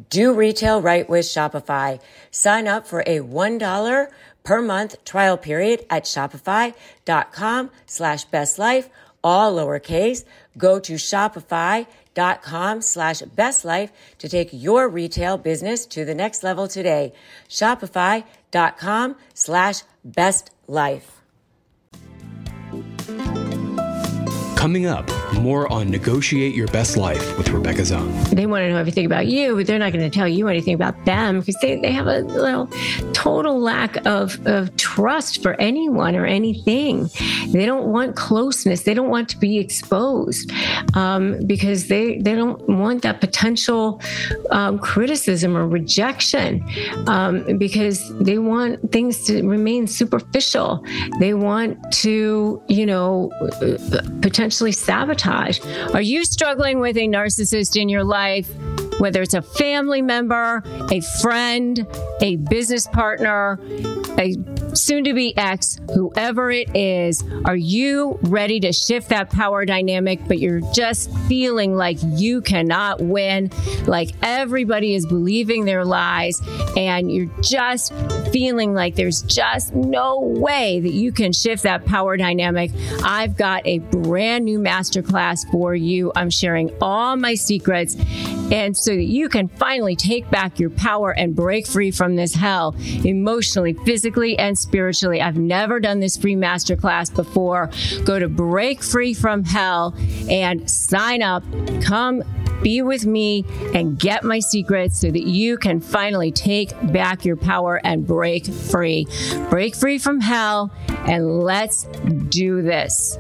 Do 0.10 0.34
retail 0.34 0.82
right 0.82 1.08
with 1.10 1.26
Shopify. 1.26 2.00
Sign 2.30 2.68
up 2.68 2.86
for 2.86 3.02
a 3.02 3.20
$1 3.20 4.08
per 4.44 4.62
month 4.62 5.04
trial 5.06 5.38
period 5.38 5.86
at 5.90 6.06
shopify.com 6.06 7.70
slash 7.86 8.26
best 8.26 8.58
life, 8.58 8.90
all 9.24 9.56
lowercase. 9.56 10.26
Go 10.58 10.80
to 10.80 10.94
shopify.com 10.94 11.88
slash 12.82 13.22
best 13.22 13.64
life 13.66 13.92
to 14.18 14.28
take 14.30 14.50
your 14.52 14.90
retail 14.90 15.38
business 15.38 15.86
to 15.88 16.06
the 16.06 16.16
next 16.16 16.44
level 16.44 16.68
today. 16.68 17.14
Shopify 17.50 18.24
dot 18.52 18.78
com 18.78 19.16
slash 19.34 19.84
best 20.04 20.52
life. 20.68 21.22
Coming 24.56 24.86
up, 24.86 25.10
more 25.34 25.72
on 25.72 25.90
Negotiate 25.90 26.54
Your 26.56 26.68
Best 26.68 26.98
Life 26.98 27.38
with 27.38 27.50
Rebecca 27.50 27.82
Zung. 27.82 28.12
They 28.30 28.46
want 28.46 28.64
to 28.64 28.70
know 28.70 28.78
everything 28.78 29.06
about 29.06 29.28
you, 29.28 29.56
but 29.56 29.68
they're 29.68 29.80
not 29.80 29.94
going 29.94 30.10
to 30.10 30.14
tell 30.14 30.28
you 30.28 30.48
anything 30.48 30.74
about 30.74 31.06
them 31.06 31.40
because 31.40 31.56
they, 31.62 31.80
they 31.80 31.92
have 31.92 32.08
a 32.08 32.20
little 32.20 32.68
total 33.14 33.60
lack 33.60 34.06
of, 34.06 34.46
of 34.46 34.76
trust 34.78 35.42
for 35.42 35.54
anyone 35.62 36.16
or 36.16 36.26
anything. 36.26 37.10
They 37.50 37.66
don't 37.66 37.88
want 37.88 38.16
closeness. 38.16 38.84
They 38.84 38.94
don't 38.94 39.10
want 39.10 39.30
to 39.30 39.38
be 39.38 39.58
exposed 39.58 40.52
um, 40.96 41.40
because 41.46 41.88
they, 41.88 42.18
they 42.20 42.36
don't 42.36 42.68
want 42.68 43.04
that 43.04 43.22
potential 43.22 44.02
um, 44.52 44.80
criticism 44.80 45.56
or 45.56 45.68
rejection 45.68 46.64
um, 47.08 47.58
because 47.58 48.12
they 48.20 48.38
want 48.38 48.92
things 48.92 49.24
to 49.26 49.48
remain 49.48 49.88
superficial. 49.88 50.86
They 51.20 51.34
want 51.34 51.80
to, 51.94 52.62
you 52.68 52.86
know, 52.86 53.32
potentially 54.22 54.72
sabotage. 54.72 55.21
Are 55.94 56.02
you 56.02 56.26
struggling 56.26 56.80
with 56.80 56.98
a 56.98 57.08
narcissist 57.08 57.80
in 57.80 57.90
your 57.90 58.04
life? 58.04 58.50
whether 59.02 59.24
it's 59.24 59.34
a 59.34 59.42
family 59.42 60.04
member, 60.04 60.62
a 60.92 61.02
friend, 61.22 61.88
a 62.22 62.36
business 62.36 62.86
partner, 62.86 63.60
a 64.20 64.36
soon 64.76 65.04
to 65.04 65.16
be 65.16 65.36
ex, 65.36 65.80
whoever 65.96 66.52
it 66.52 66.76
is, 66.76 67.24
are 67.46 67.56
you 67.56 68.20
ready 68.22 68.60
to 68.60 68.72
shift 68.72 69.10
that 69.10 69.32
power 69.32 69.66
dynamic, 69.66 70.20
but 70.28 70.38
you're 70.38 70.62
just 70.72 71.12
feeling 71.22 71.76
like 71.76 71.98
you 72.04 72.42
cannot 72.42 73.02
win, 73.02 73.50
like 73.88 74.12
everybody 74.22 74.94
is 74.94 75.08
believing 75.08 75.66
their 75.66 75.84
lies, 75.84 76.40
and 76.78 77.12
you're 77.12 77.32
just 77.42 77.92
feeling 78.32 78.74
like 78.74 78.96
there's 78.96 79.22
just 79.22 79.74
no 79.74 80.20
way 80.20 80.80
that 80.80 80.94
you 80.94 81.12
can 81.12 81.32
shift 81.32 81.64
that 81.64 81.86
power 81.86 82.18
dynamic? 82.18 82.72
I've 83.04 83.38
got 83.38 83.66
a 83.66 83.80
brand 83.80 84.46
new 84.46 84.60
masterclass 84.60 85.50
for 85.52 85.76
you. 85.76 86.12
I'm 86.16 86.30
sharing 86.30 86.72
all 86.82 87.16
my 87.16 87.36
secrets, 87.36 87.96
and 88.52 88.76
so 88.76 88.92
that 88.92 89.04
you 89.04 89.30
can 89.30 89.48
finally 89.48 89.96
take 89.96 90.30
back 90.30 90.60
your 90.60 90.70
power 90.72 91.12
and 91.12 91.36
break 91.36 91.68
free 91.68 91.92
from 91.92 92.16
this 92.16 92.36
hell 92.36 92.76
emotionally, 93.06 93.74
physically, 93.86 94.38
and 94.38 94.58
spiritually. 94.58 95.22
I've 95.22 95.38
never 95.38 95.80
done 95.80 96.00
this 96.00 96.18
free 96.18 96.36
masterclass 96.36 97.14
before. 97.14 97.70
Go 98.04 98.20
to 98.20 98.28
Break 98.28 98.84
Free 98.84 99.14
from 99.14 99.44
Hell 99.44 99.96
and 100.30 100.70
sign 100.70 101.22
up. 101.22 101.44
Come 101.82 102.24
be 102.62 102.82
with 102.82 103.06
me 103.06 103.46
and 103.74 104.00
get 104.00 104.24
my 104.24 104.40
secrets 104.40 105.00
so 105.00 105.12
that 105.12 105.24
you 105.24 105.58
can 105.58 105.80
finally 105.80 106.32
take 106.32 106.72
back 106.92 107.26
your 107.26 107.38
power 107.38 107.82
and 107.84 108.06
break 108.06 108.46
free. 108.46 109.08
Break 109.50 109.76
free 109.76 109.98
from 109.98 110.22
hell 110.22 110.72
and 111.08 111.42
let's 111.42 111.84
do 112.30 112.62
this. 112.62 113.18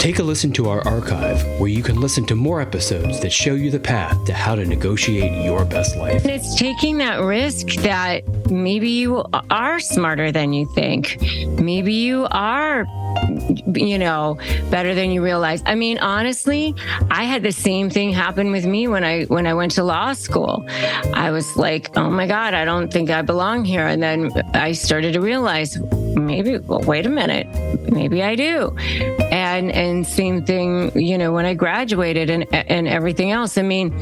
Take 0.00 0.18
a 0.18 0.22
listen 0.22 0.50
to 0.52 0.70
our 0.70 0.80
archive 0.88 1.44
where 1.60 1.68
you 1.68 1.82
can 1.82 2.00
listen 2.00 2.24
to 2.28 2.34
more 2.34 2.62
episodes 2.62 3.20
that 3.20 3.30
show 3.30 3.52
you 3.52 3.70
the 3.70 3.78
path 3.78 4.24
to 4.24 4.32
how 4.32 4.54
to 4.54 4.64
negotiate 4.64 5.44
your 5.44 5.62
best 5.66 5.94
life. 5.94 6.24
It's 6.24 6.54
taking 6.54 6.96
that 6.98 7.16
risk 7.16 7.66
that 7.82 8.26
maybe 8.50 8.88
you 8.88 9.22
are 9.50 9.78
smarter 9.78 10.32
than 10.32 10.54
you 10.54 10.64
think. 10.74 11.20
Maybe 11.60 11.92
you 11.92 12.26
are 12.30 12.86
you 13.74 13.98
know 13.98 14.38
better 14.70 14.94
than 14.94 15.10
you 15.10 15.22
realize 15.22 15.64
i 15.66 15.74
mean 15.74 15.98
honestly 15.98 16.72
i 17.10 17.24
had 17.24 17.42
the 17.42 17.50
same 17.50 17.90
thing 17.90 18.12
happen 18.12 18.52
with 18.52 18.64
me 18.64 18.86
when 18.86 19.02
i 19.02 19.24
when 19.24 19.48
i 19.48 19.52
went 19.52 19.72
to 19.72 19.82
law 19.82 20.12
school 20.12 20.64
i 21.12 21.28
was 21.32 21.56
like 21.56 21.90
oh 21.96 22.08
my 22.08 22.24
god 22.24 22.54
i 22.54 22.64
don't 22.64 22.92
think 22.92 23.10
i 23.10 23.20
belong 23.20 23.64
here 23.64 23.84
and 23.84 24.00
then 24.00 24.30
i 24.54 24.70
started 24.70 25.12
to 25.12 25.20
realize 25.20 25.76
maybe 26.16 26.58
well, 26.58 26.80
wait 26.80 27.06
a 27.06 27.08
minute. 27.08 27.46
Maybe 27.90 28.22
i 28.22 28.34
do. 28.34 28.74
And 29.30 29.70
and 29.72 30.06
same 30.06 30.44
thing 30.44 30.90
you 30.94 31.16
know 31.16 31.32
when 31.32 31.46
i 31.46 31.54
graduated 31.54 32.30
and 32.30 32.46
and 32.52 32.88
everything 32.88 33.30
else. 33.30 33.58
I 33.58 33.62
mean 33.62 33.92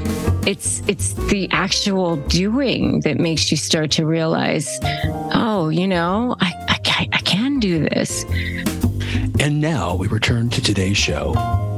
it's 0.46 0.80
it's 0.88 1.12
the 1.30 1.48
actual 1.52 2.16
doing 2.16 3.00
that 3.00 3.18
makes 3.18 3.50
you 3.50 3.56
start 3.56 3.90
to 3.92 4.06
realize 4.06 4.78
oh 5.34 5.68
you 5.68 5.86
know 5.86 6.36
i 6.40 6.52
i, 6.68 7.08
I 7.12 7.18
can 7.18 7.60
do 7.60 7.88
this. 7.88 8.24
And 9.40 9.60
now 9.60 9.94
we 9.94 10.08
return 10.08 10.50
to 10.50 10.60
today's 10.60 10.96
show. 10.96 11.77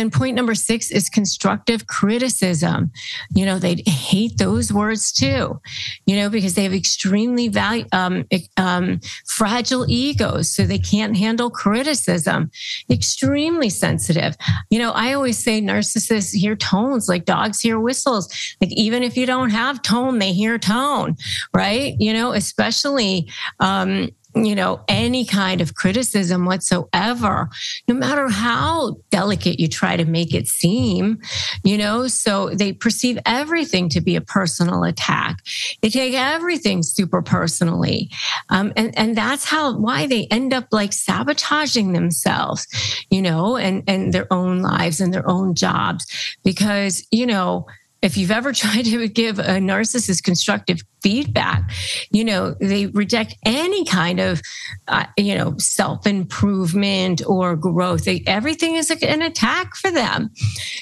Then 0.00 0.10
point 0.10 0.34
number 0.34 0.54
six 0.54 0.90
is 0.90 1.10
constructive 1.10 1.86
criticism. 1.86 2.90
You 3.34 3.44
know, 3.44 3.58
they 3.58 3.82
hate 3.86 4.38
those 4.38 4.72
words 4.72 5.12
too, 5.12 5.60
you 6.06 6.16
know, 6.16 6.30
because 6.30 6.54
they 6.54 6.64
have 6.64 6.72
extremely 6.72 7.48
value, 7.48 7.84
um, 7.92 8.24
um, 8.56 9.00
fragile 9.26 9.84
egos. 9.88 10.50
So 10.54 10.64
they 10.64 10.78
can't 10.78 11.16
handle 11.16 11.50
criticism, 11.50 12.50
extremely 12.90 13.68
sensitive. 13.68 14.36
You 14.70 14.78
know, 14.78 14.92
I 14.92 15.12
always 15.12 15.36
say 15.36 15.60
narcissists 15.60 16.34
hear 16.34 16.56
tones 16.56 17.08
like 17.08 17.26
dogs 17.26 17.60
hear 17.60 17.78
whistles. 17.78 18.32
Like 18.60 18.72
even 18.72 19.02
if 19.02 19.16
you 19.16 19.26
don't 19.26 19.50
have 19.50 19.82
tone, 19.82 20.18
they 20.18 20.32
hear 20.32 20.58
tone, 20.58 21.16
right? 21.52 21.94
You 21.98 22.14
know, 22.14 22.32
especially, 22.32 23.30
um, 23.60 24.08
you 24.34 24.54
know, 24.54 24.80
any 24.88 25.24
kind 25.24 25.60
of 25.60 25.74
criticism 25.74 26.44
whatsoever, 26.44 27.48
no 27.88 27.94
matter 27.94 28.28
how 28.28 28.96
delicate 29.10 29.58
you 29.58 29.68
try 29.68 29.96
to 29.96 30.04
make 30.04 30.34
it 30.34 30.46
seem, 30.46 31.20
you 31.64 31.76
know, 31.76 32.06
so 32.06 32.50
they 32.50 32.72
perceive 32.72 33.18
everything 33.26 33.88
to 33.88 34.00
be 34.00 34.16
a 34.16 34.20
personal 34.20 34.84
attack. 34.84 35.38
They 35.82 35.90
take 35.90 36.14
everything 36.14 36.82
super 36.82 37.22
personally. 37.22 38.10
Um, 38.50 38.72
and, 38.76 38.96
and 38.96 39.16
that's 39.16 39.44
how, 39.44 39.76
why 39.76 40.06
they 40.06 40.26
end 40.30 40.54
up 40.54 40.66
like 40.70 40.92
sabotaging 40.92 41.92
themselves, 41.92 42.66
you 43.10 43.22
know, 43.22 43.56
and, 43.56 43.82
and 43.88 44.12
their 44.12 44.32
own 44.32 44.62
lives 44.62 45.00
and 45.00 45.12
their 45.12 45.28
own 45.28 45.54
jobs 45.54 46.06
because, 46.44 47.06
you 47.10 47.26
know, 47.26 47.66
if 48.02 48.16
you've 48.16 48.30
ever 48.30 48.52
tried 48.52 48.84
to 48.86 49.08
give 49.08 49.38
a 49.38 49.58
narcissist 49.58 50.22
constructive 50.22 50.80
feedback, 51.02 51.70
you 52.10 52.24
know, 52.24 52.54
they 52.60 52.86
reject 52.86 53.36
any 53.44 53.84
kind 53.84 54.20
of, 54.20 54.40
uh, 54.88 55.04
you 55.16 55.34
know, 55.34 55.56
self 55.58 56.06
improvement 56.06 57.22
or 57.26 57.56
growth. 57.56 58.04
They, 58.04 58.22
everything 58.26 58.76
is 58.76 58.90
an 58.90 59.22
attack 59.22 59.74
for 59.76 59.90
them. 59.90 60.30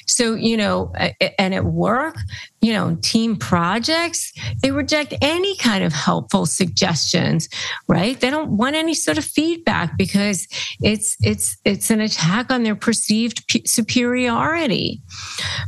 So, 0.06 0.34
you 0.34 0.56
know, 0.56 0.92
and 1.38 1.54
at 1.54 1.64
work, 1.64 2.16
you 2.60 2.72
know, 2.72 2.98
team 3.02 3.36
projects, 3.36 4.32
they 4.62 4.70
reject 4.70 5.14
any 5.22 5.56
kind 5.56 5.84
of 5.84 5.92
helpful 5.92 6.46
suggestions, 6.46 7.48
right? 7.86 8.18
They 8.18 8.30
don't 8.30 8.56
want 8.56 8.74
any 8.74 8.94
sort 8.94 9.18
of 9.18 9.24
feedback 9.24 9.96
because 9.96 10.48
it's, 10.80 11.16
it's, 11.20 11.56
it's 11.64 11.90
an 11.90 12.00
attack 12.00 12.50
on 12.50 12.64
their 12.64 12.76
perceived 12.76 13.44
superiority. 13.68 15.02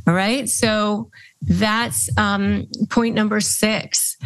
All 0.07 0.15
right. 0.15 0.49
So, 0.49 1.11
that's 1.43 2.11
um, 2.19 2.67
point 2.91 3.15
number 3.15 3.41
six. 3.41 4.17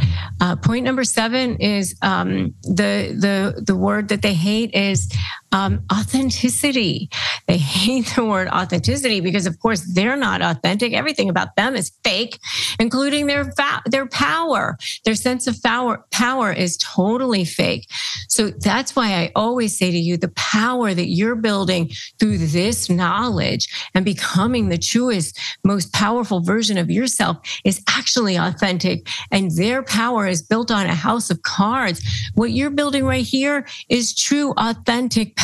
Uh, 0.40 0.56
point 0.56 0.84
number 0.84 1.04
seven 1.04 1.56
is 1.56 1.96
um, 2.02 2.54
the 2.62 3.14
the 3.18 3.62
the 3.62 3.76
word 3.76 4.08
that 4.08 4.22
they 4.22 4.34
hate 4.34 4.74
is 4.74 5.12
um, 5.54 5.84
authenticity. 5.92 7.08
They 7.46 7.58
hate 7.58 8.12
the 8.16 8.24
word 8.24 8.48
authenticity 8.48 9.20
because, 9.20 9.46
of 9.46 9.60
course, 9.60 9.82
they're 9.94 10.16
not 10.16 10.42
authentic. 10.42 10.92
Everything 10.92 11.30
about 11.30 11.54
them 11.54 11.76
is 11.76 11.92
fake, 12.02 12.40
including 12.80 13.28
their 13.28 13.52
fa- 13.52 13.82
their 13.86 14.06
power. 14.06 14.76
Their 15.04 15.14
sense 15.14 15.46
of 15.46 15.62
power 15.62 16.04
power 16.10 16.52
is 16.52 16.76
totally 16.78 17.44
fake. 17.44 17.86
So 18.28 18.48
that's 18.50 18.96
why 18.96 19.12
I 19.14 19.30
always 19.36 19.78
say 19.78 19.92
to 19.92 19.96
you, 19.96 20.16
the 20.16 20.28
power 20.30 20.92
that 20.92 21.08
you're 21.08 21.36
building 21.36 21.92
through 22.18 22.38
this 22.38 22.90
knowledge 22.90 23.68
and 23.94 24.04
becoming 24.04 24.68
the 24.68 24.78
truest, 24.78 25.38
most 25.62 25.92
powerful 25.92 26.40
version 26.40 26.78
of 26.78 26.90
yourself 26.90 27.36
is 27.64 27.80
actually 27.88 28.36
authentic, 28.36 29.06
and 29.30 29.52
their 29.52 29.84
power 29.84 30.26
is 30.26 30.42
built 30.42 30.72
on 30.72 30.86
a 30.86 30.94
house 30.94 31.30
of 31.30 31.42
cards. 31.42 32.02
What 32.34 32.50
you're 32.50 32.70
building 32.70 33.04
right 33.04 33.24
here 33.24 33.66
is 33.88 34.16
true, 34.16 34.52
authentic 34.56 35.36
power. 35.36 35.43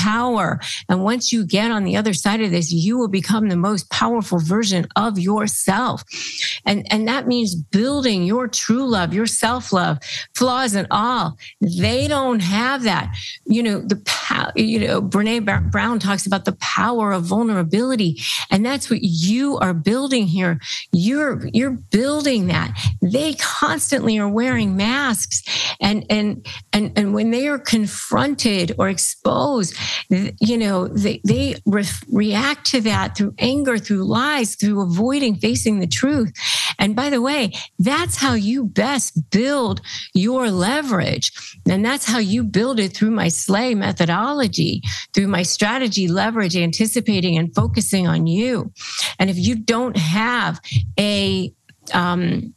And 0.89 1.03
once 1.03 1.33
you 1.33 1.45
get 1.45 1.71
on 1.71 1.85
the 1.85 1.97
other 1.97 2.13
side 2.13 2.41
of 2.41 2.51
this, 2.51 2.73
you 2.73 2.99
will 2.99 3.09
become 3.09 3.49
the 3.49 3.57
most 3.57 3.91
powerful 3.91 4.39
version 4.39 4.87
of 4.97 5.19
yourself. 5.19 6.05
And, 6.67 6.87
and 6.93 7.07
that 7.09 7.27
means 7.27 7.55
building 7.55 8.25
your 8.25 8.49
true 8.49 8.87
love, 8.87 9.15
your 9.15 9.27
self 9.27 9.73
love, 9.73 9.99
flaws 10.35 10.75
and 10.75 10.87
all. 10.91 11.39
They 11.61 12.09
don't 12.09 12.41
have 12.41 12.83
that. 12.85 13.15
You 13.45 13.63
know, 13.63 13.81
the 13.81 13.97
power, 14.07 14.53
you 14.57 14.81
know, 14.87 15.03
Brene 15.03 15.71
Brown 15.71 15.99
talks 15.99 16.27
about 16.27 16.45
the 16.45 16.53
power 16.53 17.13
of 17.13 17.25
vulnerability. 17.25 18.21
And 18.51 18.65
that's 18.65 18.91
what 18.91 19.03
you 19.03 19.59
are 19.59 19.75
building 19.75 20.27
here. 20.27 20.61
You're, 20.93 21.47
you're 21.53 21.71
building 21.71 22.47
that. 22.49 22.77
They 23.03 23.35
constantly 23.35 24.19
are 24.19 24.29
wearing 24.29 24.77
masks. 24.77 25.43
And, 25.81 26.05
and, 26.11 26.47
and, 26.73 26.93
and 26.97 27.15
when 27.15 27.31
they 27.31 27.49
are 27.49 27.59
confronted 27.59 28.75
or 28.79 28.89
exposed 28.89 29.77
you 30.09 30.59
know, 30.59 30.89
they, 30.89 31.21
they 31.25 31.57
re- 31.67 31.85
react 32.11 32.67
to 32.67 32.81
that 32.83 33.17
through 33.17 33.35
anger, 33.39 33.79
through 33.79 34.05
lies, 34.05 34.57
through 34.57 34.81
avoiding 34.81 35.37
facing 35.37 35.81
the 35.81 35.87
truth. 35.87 36.33
And 36.79 36.97
by 36.97 37.11
the 37.11 37.21
way, 37.21 37.53
that's 37.79 38.17
how 38.17 38.35
you 38.35 38.65
best 38.65 39.31
build 39.31 39.81
your 40.15 40.51
leverage. 40.51 41.33
And 41.69 41.85
that's 41.85 42.07
how 42.07 42.19
you 42.19 42.43
build 42.45 42.81
it 42.81 42.95
through 42.97 43.11
my 43.11 43.29
SLAY 43.29 43.75
methodology, 43.75 44.83
through 45.13 45.29
my 45.29 45.43
strategy, 45.43 46.09
leverage, 46.09 46.57
anticipating, 46.57 47.37
and 47.37 47.55
focusing 47.55 48.07
on 48.07 48.27
you. 48.27 48.73
And 49.19 49.31
if 49.31 49.39
you 49.39 49.57
don't 49.57 49.97
have 49.97 50.61
a 50.99 51.53
um, 51.93 52.55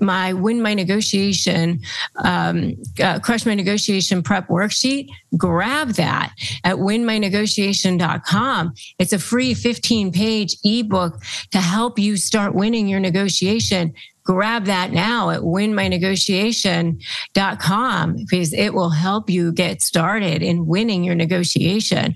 my 0.00 0.32
win 0.32 0.60
my 0.60 0.74
negotiation 0.74 1.80
um, 2.24 2.74
uh, 3.00 3.20
crush 3.20 3.46
my 3.46 3.54
negotiation 3.54 4.22
prep 4.22 4.48
worksheet 4.48 5.08
grab 5.36 5.90
that 5.90 6.32
at 6.64 6.76
winmynegotiation.com 6.76 8.72
it's 8.98 9.12
a 9.12 9.18
free 9.18 9.54
15 9.54 10.12
page 10.12 10.56
ebook 10.64 11.20
to 11.50 11.58
help 11.58 11.98
you 11.98 12.16
start 12.16 12.54
winning 12.54 12.88
your 12.88 13.00
negotiation. 13.00 13.92
Grab 14.22 14.66
that 14.66 14.92
now 14.92 15.30
at 15.30 15.40
winmynegotiation.com 15.40 18.16
because 18.16 18.52
it 18.52 18.74
will 18.74 18.90
help 18.90 19.30
you 19.30 19.52
get 19.52 19.80
started 19.82 20.42
in 20.42 20.66
winning 20.66 21.02
your 21.02 21.14
negotiation. 21.14 22.14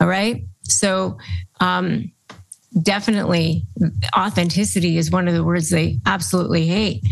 All 0.00 0.06
right? 0.06 0.44
So 0.62 1.16
um, 1.60 2.12
definitely 2.82 3.66
authenticity 4.16 4.96
is 4.98 5.10
one 5.10 5.28
of 5.28 5.34
the 5.34 5.44
words 5.44 5.70
they 5.70 5.98
absolutely 6.06 6.66
hate. 6.66 7.02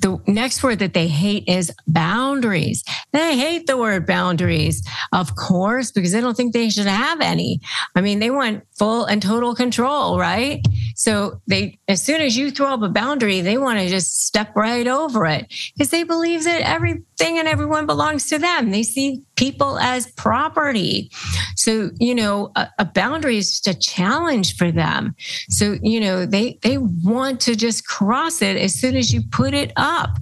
The 0.00 0.20
next 0.26 0.62
word 0.62 0.80
that 0.80 0.92
they 0.92 1.08
hate 1.08 1.48
is 1.48 1.72
boundaries. 1.86 2.84
They 3.12 3.38
hate 3.38 3.66
the 3.66 3.78
word 3.78 4.06
boundaries, 4.06 4.86
of 5.12 5.34
course, 5.34 5.90
because 5.90 6.12
they 6.12 6.20
don't 6.20 6.36
think 6.36 6.52
they 6.52 6.68
should 6.68 6.86
have 6.86 7.22
any. 7.22 7.60
I 7.94 8.02
mean, 8.02 8.18
they 8.18 8.30
want 8.30 8.64
full 8.78 9.06
and 9.06 9.22
total 9.22 9.54
control, 9.54 10.18
right? 10.18 10.60
So 10.94 11.40
they, 11.46 11.78
as 11.88 12.02
soon 12.02 12.20
as 12.20 12.36
you 12.36 12.50
throw 12.50 12.68
up 12.68 12.82
a 12.82 12.88
boundary, 12.88 13.40
they 13.40 13.58
want 13.58 13.78
to 13.78 13.88
just 13.88 14.26
step 14.26 14.54
right 14.56 14.86
over 14.86 15.26
it 15.26 15.46
because 15.76 15.90
they 15.90 16.04
believe 16.04 16.44
that 16.44 16.60
everything 16.62 17.38
and 17.38 17.48
everyone 17.48 17.86
belongs 17.86 18.28
to 18.28 18.38
them. 18.38 18.70
They 18.70 18.82
see 18.82 19.22
people 19.36 19.78
as 19.78 20.10
property. 20.12 21.10
So, 21.56 21.90
you 21.98 22.14
know, 22.14 22.52
a, 22.56 22.68
a 22.78 22.84
boundary 22.84 23.38
is 23.38 23.60
just 23.60 23.68
a 23.68 23.78
challenge 23.78 24.56
for 24.56 24.70
them. 24.70 25.14
So, 25.48 25.76
you 25.82 26.00
know, 26.00 26.26
they, 26.26 26.58
they 26.62 26.78
want 26.78 27.40
to 27.42 27.56
just 27.56 27.86
cross 27.86 28.42
it 28.42 28.56
as 28.56 28.74
soon 28.74 28.96
as 28.96 29.12
you 29.12 29.22
put 29.30 29.54
it 29.54 29.72
up. 29.76 30.18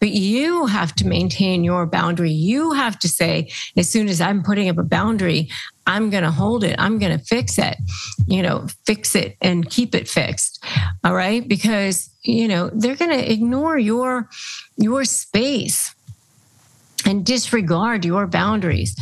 But 0.00 0.10
you 0.10 0.66
have 0.66 0.94
to 0.96 1.06
maintain 1.06 1.64
your 1.64 1.86
boundary. 1.86 2.30
You 2.30 2.72
have 2.72 2.98
to 3.00 3.08
say, 3.08 3.50
as 3.76 3.88
soon 3.88 4.08
as 4.08 4.20
I'm 4.20 4.42
putting 4.42 4.68
up 4.68 4.78
a 4.78 4.84
boundary, 4.84 5.48
I'm 5.88 6.10
going 6.10 6.22
to 6.22 6.30
hold 6.30 6.64
it. 6.64 6.76
I'm 6.78 6.98
going 6.98 7.18
to 7.18 7.24
fix 7.24 7.58
it, 7.58 7.76
you 8.26 8.42
know, 8.42 8.66
fix 8.86 9.16
it 9.16 9.36
and 9.40 9.68
keep 9.68 9.94
it 9.94 10.06
fixed. 10.06 10.62
All 11.02 11.14
right. 11.14 11.46
Because, 11.48 12.10
you 12.22 12.46
know, 12.46 12.70
they're 12.74 12.94
going 12.94 13.10
to 13.10 13.32
ignore 13.32 13.78
your, 13.78 14.28
your 14.76 15.04
space 15.06 15.94
and 17.06 17.24
disregard 17.24 18.04
your 18.04 18.26
boundaries 18.26 18.94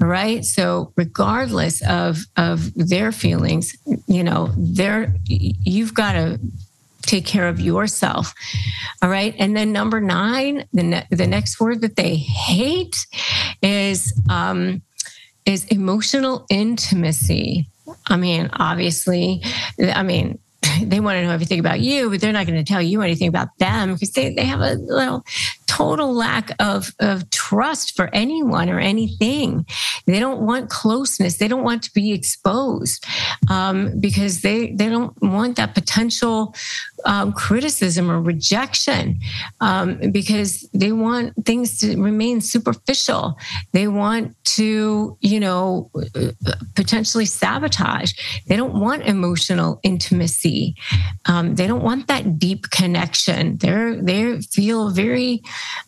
all 0.00 0.08
right 0.08 0.42
so 0.42 0.90
regardless 0.96 1.86
of 1.86 2.24
of 2.38 2.72
their 2.74 3.12
feelings 3.12 3.76
you 4.06 4.24
know 4.24 4.50
they're 4.56 5.14
you've 5.26 5.92
got 5.92 6.14
to 6.14 6.40
take 7.02 7.26
care 7.26 7.48
of 7.48 7.60
yourself 7.60 8.32
all 9.02 9.10
right 9.10 9.34
and 9.38 9.54
then 9.54 9.70
number 9.70 10.00
nine 10.00 10.64
the, 10.72 10.82
ne- 10.82 11.06
the 11.10 11.26
next 11.26 11.60
word 11.60 11.82
that 11.82 11.96
they 11.96 12.16
hate 12.16 13.06
is 13.60 14.18
um 14.30 14.80
is 15.46 15.64
emotional 15.66 16.46
intimacy. 16.50 17.68
I 18.06 18.16
mean, 18.16 18.50
obviously, 18.52 19.42
I 19.78 20.02
mean, 20.02 20.38
they 20.82 21.00
want 21.00 21.16
to 21.16 21.22
know 21.22 21.32
everything 21.32 21.60
about 21.60 21.80
you, 21.80 22.10
but 22.10 22.20
they're 22.20 22.32
not 22.32 22.46
going 22.46 22.62
to 22.62 22.72
tell 22.72 22.82
you 22.82 23.02
anything 23.02 23.28
about 23.28 23.48
them 23.58 23.94
because 23.94 24.12
they, 24.12 24.34
they 24.34 24.44
have 24.44 24.60
a 24.60 24.74
little 24.74 25.24
total 25.66 26.12
lack 26.12 26.50
of, 26.60 26.92
of 27.00 27.28
trust 27.30 27.96
for 27.96 28.10
anyone 28.12 28.68
or 28.68 28.78
anything. 28.78 29.66
They 30.06 30.20
don't 30.20 30.42
want 30.42 30.68
closeness. 30.68 31.38
They 31.38 31.48
don't 31.48 31.64
want 31.64 31.82
to 31.84 31.92
be 31.94 32.12
exposed 32.12 33.04
um, 33.50 33.98
because 33.98 34.42
they, 34.42 34.72
they 34.72 34.88
don't 34.88 35.20
want 35.22 35.56
that 35.56 35.74
potential 35.74 36.54
um, 37.04 37.32
criticism 37.32 38.10
or 38.10 38.20
rejection 38.20 39.18
um, 39.60 39.98
because 40.10 40.68
they 40.72 40.92
want 40.92 41.32
things 41.44 41.78
to 41.80 42.00
remain 42.00 42.40
superficial. 42.40 43.36
They 43.72 43.88
want 43.88 44.36
to, 44.56 45.16
you 45.20 45.40
know, 45.40 45.90
potentially 46.74 47.26
sabotage. 47.26 48.12
They 48.46 48.56
don't 48.56 48.80
want 48.80 49.02
emotional 49.04 49.80
intimacy. 49.82 50.76
Um, 51.26 51.54
they 51.54 51.66
don't 51.66 51.82
want 51.82 52.06
that 52.08 52.38
deep 52.38 52.70
connection. 52.70 53.56
They're 53.58 53.96
they 53.96 54.40
feel 54.40 54.90
very 54.90 55.42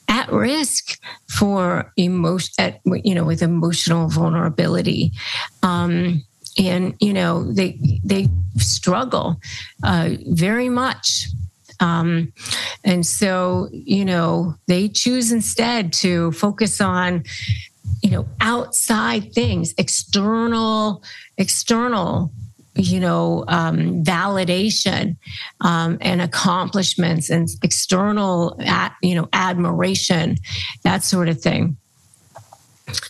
at 0.09 0.31
risk 0.33 1.01
for 1.29 1.93
emotion, 1.97 2.53
at, 2.59 2.81
you 3.03 3.15
know, 3.15 3.25
with 3.25 3.43
emotional 3.43 4.09
vulnerability. 4.09 5.13
Um, 5.63 6.25
and 6.59 6.95
you 7.01 7.13
know 7.13 7.45
they 7.53 7.79
they 8.05 8.29
struggle 8.57 9.41
uh, 9.83 10.11
very 10.27 10.69
much. 10.69 11.29
Um, 11.81 12.33
and 12.85 13.05
so 13.05 13.69
you 13.73 14.05
know 14.05 14.55
they 14.67 14.89
choose 14.89 15.33
instead 15.33 15.93
to 15.95 16.33
focus 16.33 16.81
on 16.81 17.25
you 18.03 18.11
know 18.11 18.27
outside 18.41 19.33
things 19.33 19.75
external 19.77 21.03
external 21.37 22.31
you 22.77 23.01
know 23.01 23.45
um, 23.49 24.03
validation 24.05 25.17
um, 25.61 25.99
and 26.01 26.21
accomplishments 26.21 27.31
and 27.31 27.49
external 27.63 28.59
you 29.03 29.15
know 29.15 29.29
admiration 29.33 30.37
that 30.83 31.03
sort 31.03 31.29
of 31.29 31.41
thing. 31.41 31.77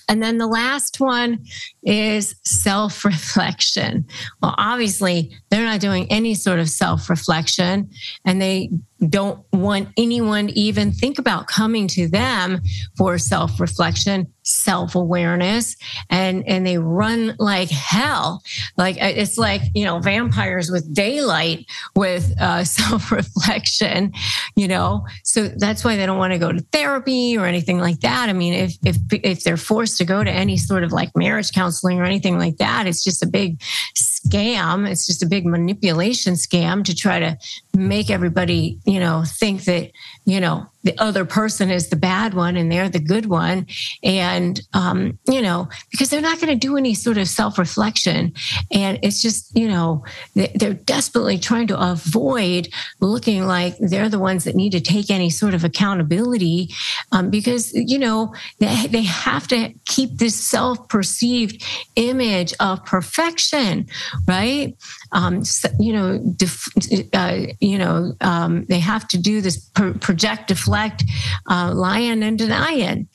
And 0.09 0.23
then 0.23 0.39
the 0.39 0.47
last 0.47 1.01
one 1.01 1.45
is 1.85 2.35
self 2.45 3.05
reflection. 3.05 4.07
Well, 4.43 4.55
obviously, 4.59 5.33
they're 5.51 5.65
not 5.65 5.81
doing 5.81 6.11
any 6.11 6.35
sort 6.35 6.59
of 6.59 6.69
self 6.69 7.09
reflection 7.11 7.91
and 8.25 8.41
they 8.41 8.71
don't 9.09 9.45
want 9.53 9.89
anyone 9.97 10.49
to 10.49 10.59
even 10.59 10.93
think 10.93 11.19
about 11.19 11.47
coming 11.47 11.89
to 11.89 12.09
them 12.09 12.61
for 12.97 13.19
self 13.19 13.61
reflection 13.61 14.27
self-awareness 14.47 15.75
and 16.11 16.47
and 16.47 16.67
they 16.67 16.77
run 16.77 17.35
like 17.39 17.71
hell. 17.71 18.43
Like 18.77 18.97
uh, 18.97 19.13
it's 19.15 19.39
like 19.39 19.63
you 19.75 19.85
know 19.85 20.01
vampires 20.01 20.71
with 20.71 20.95
daylight 20.95 21.67
with 21.97 22.33
uh, 22.41 22.65
self-reflection 22.65 24.13
you 24.57 24.69
know? 24.69 25.07
So 25.25 25.49
that's 25.49 25.85
why 25.85 25.97
they 25.97 26.07
don't 26.07 26.19
want 26.19 26.33
to 26.33 26.39
go 26.39 26.53
to 26.53 26.61
therapy 26.73 27.37
or 27.37 27.47
anything 27.47 27.79
like 27.79 28.01
that. 28.01 28.29
I 28.29 28.33
mean 28.33 28.53
if 28.53 28.77
if 28.85 28.97
if 29.11 29.45
they're 29.45 29.57
forced 29.57 29.99
to 29.99 30.05
go 30.05 30.23
to 30.23 30.31
any 30.31 30.57
sort 30.57 30.85
of 30.85 30.93
like 30.93 31.11
marriage 31.17 31.53
counseling 31.53 31.74
or 31.99 32.05
anything 32.05 32.39
like 32.39 32.59
that. 32.59 32.87
It's 32.87 33.03
just 33.03 33.23
a 33.23 33.27
big 33.27 33.61
scam. 34.27 34.89
It's 34.89 35.07
just 35.07 35.23
a 35.23 35.27
big 35.27 35.47
manipulation 35.47 36.35
scam 36.35 36.85
to 36.85 36.95
try 36.95 37.21
to 37.21 37.39
make 37.75 38.11
everybody 38.11 38.79
you 38.85 39.01
know 39.01 39.25
think 39.27 39.65
that 39.65 39.91
you 40.25 40.41
know 40.41 40.67
the 40.83 40.99
other 40.99 41.25
person 41.25 41.71
is 41.71 41.89
the 41.89 41.97
bad 41.97 42.35
one 42.35 42.57
and 42.57 42.71
they're 42.71 42.89
the 42.89 42.99
good 42.99 43.27
one. 43.27 43.67
And 44.03 44.61
um, 44.73 45.19
you 45.27 45.43
know 45.43 45.69
because 45.91 46.11
they're 46.11 46.21
not 46.21 46.41
going 46.41 46.53
to 46.53 46.67
do 46.67 46.77
any 46.77 46.95
sort 46.95 47.19
of 47.19 47.29
self-reflection. 47.29 48.33
And 48.73 48.99
it's 49.03 49.21
just 49.21 49.57
you 49.57 49.69
know 49.69 50.05
they're 50.35 50.75
desperately 50.75 51.39
trying 51.39 51.67
to 51.69 51.81
avoid 51.81 52.69
looking 53.01 53.47
like 53.47 53.77
they're 53.79 54.09
the 54.09 54.19
ones 54.19 54.45
that 54.45 54.55
need 54.55 54.71
to 54.71 54.81
take 54.81 55.11
any 55.11 55.31
sort 55.31 55.55
of 55.55 55.65
accountability 55.65 56.71
um, 57.13 57.31
because 57.31 57.73
you 57.75 57.99
know 57.99 58.35
they, 58.59 58.87
they 58.89 59.03
have 59.03 59.49
to 59.49 59.73
keep 59.87 60.19
this 60.19 60.35
self-perceived 60.35 61.63
image 61.97 62.55
of 62.61 62.85
perfection 62.85 63.87
right? 64.27 64.75
Um, 65.13 65.45
so, 65.45 65.69
you 65.79 65.93
know 65.93 66.19
def, 66.37 66.67
uh, 67.13 67.47
you 67.61 67.79
know 67.79 68.15
um, 68.21 68.65
they 68.67 68.81
have 68.81 69.07
to 69.09 69.19
do 69.19 69.41
this 69.41 69.71
project 70.01 70.49
deflect 70.49 71.05
uh, 71.51 71.73
lying 71.75 72.23
and 72.23 72.39
denying 72.39 73.09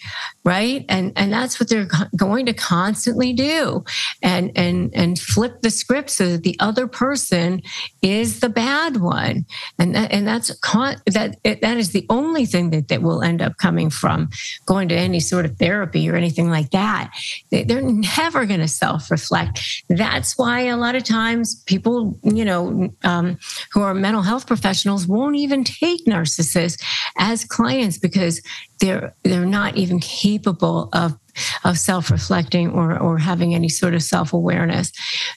right? 0.50 0.84
And 0.90 1.14
and 1.16 1.32
that's 1.32 1.60
what 1.60 1.70
they're 1.70 1.88
going 2.16 2.48
to 2.48 2.54
constantly 2.54 3.34
do. 3.34 3.84
And 4.24 4.52
and 4.56 4.92
and 4.96 5.20
flip 5.20 5.62
the 5.62 5.70
script 5.70 6.10
so 6.10 6.32
that 6.32 6.44
the 6.44 6.58
other 6.60 6.88
person 6.88 7.62
is 8.02 8.40
the 8.40 8.50
bad 8.50 8.98
one. 8.98 9.46
And 9.78 9.94
that, 9.94 10.12
and 10.12 10.28
that's 10.28 10.50
con- 10.62 11.02
that 11.06 11.38
that 11.44 11.78
is 11.78 11.92
the 11.92 12.08
only 12.10 12.48
thing 12.48 12.72
that 12.72 12.88
that 12.88 13.04
will 13.04 13.22
end 13.22 13.44
up 13.44 13.58
coming 13.58 13.92
from 13.92 14.30
going 14.66 14.90
to 14.90 14.96
any 14.96 15.20
sort 15.20 15.46
of 15.46 15.58
therapy 15.58 16.10
or 16.10 16.16
anything 16.16 16.50
like 16.50 16.72
that. 16.72 17.12
They, 17.52 17.64
they're 17.64 17.84
never 17.84 18.48
going 18.48 18.62
to 18.62 18.68
self 18.68 19.12
reflect 19.12 19.60
that's 19.90 20.38
why 20.38 20.62
a 20.62 20.78
lot 20.78 20.96
of 20.96 21.04
times 21.04 21.62
people 21.66 22.18
you 22.24 22.46
know 22.46 22.90
um, 23.04 23.38
who 23.72 23.82
are 23.82 23.94
mental 23.94 24.22
health 24.24 24.48
professionals 24.48 25.06
won't 25.06 25.36
even 25.36 25.64
take 25.64 26.06
narcissists 26.06 26.82
as 27.18 27.44
clients 27.44 27.98
because 27.98 28.42
they're 28.80 29.14
they're 29.24 29.46
not 29.46 29.78
even 29.78 30.00
capable 30.00 30.90
of 30.94 31.18
of 31.64 31.78
self-reflecting 31.78 32.72
or 32.72 32.98
or 32.98 33.18
having 33.18 33.54
any 33.56 33.70
sort 33.70 33.94
of 33.94 34.04
self-awareness. 34.04 34.92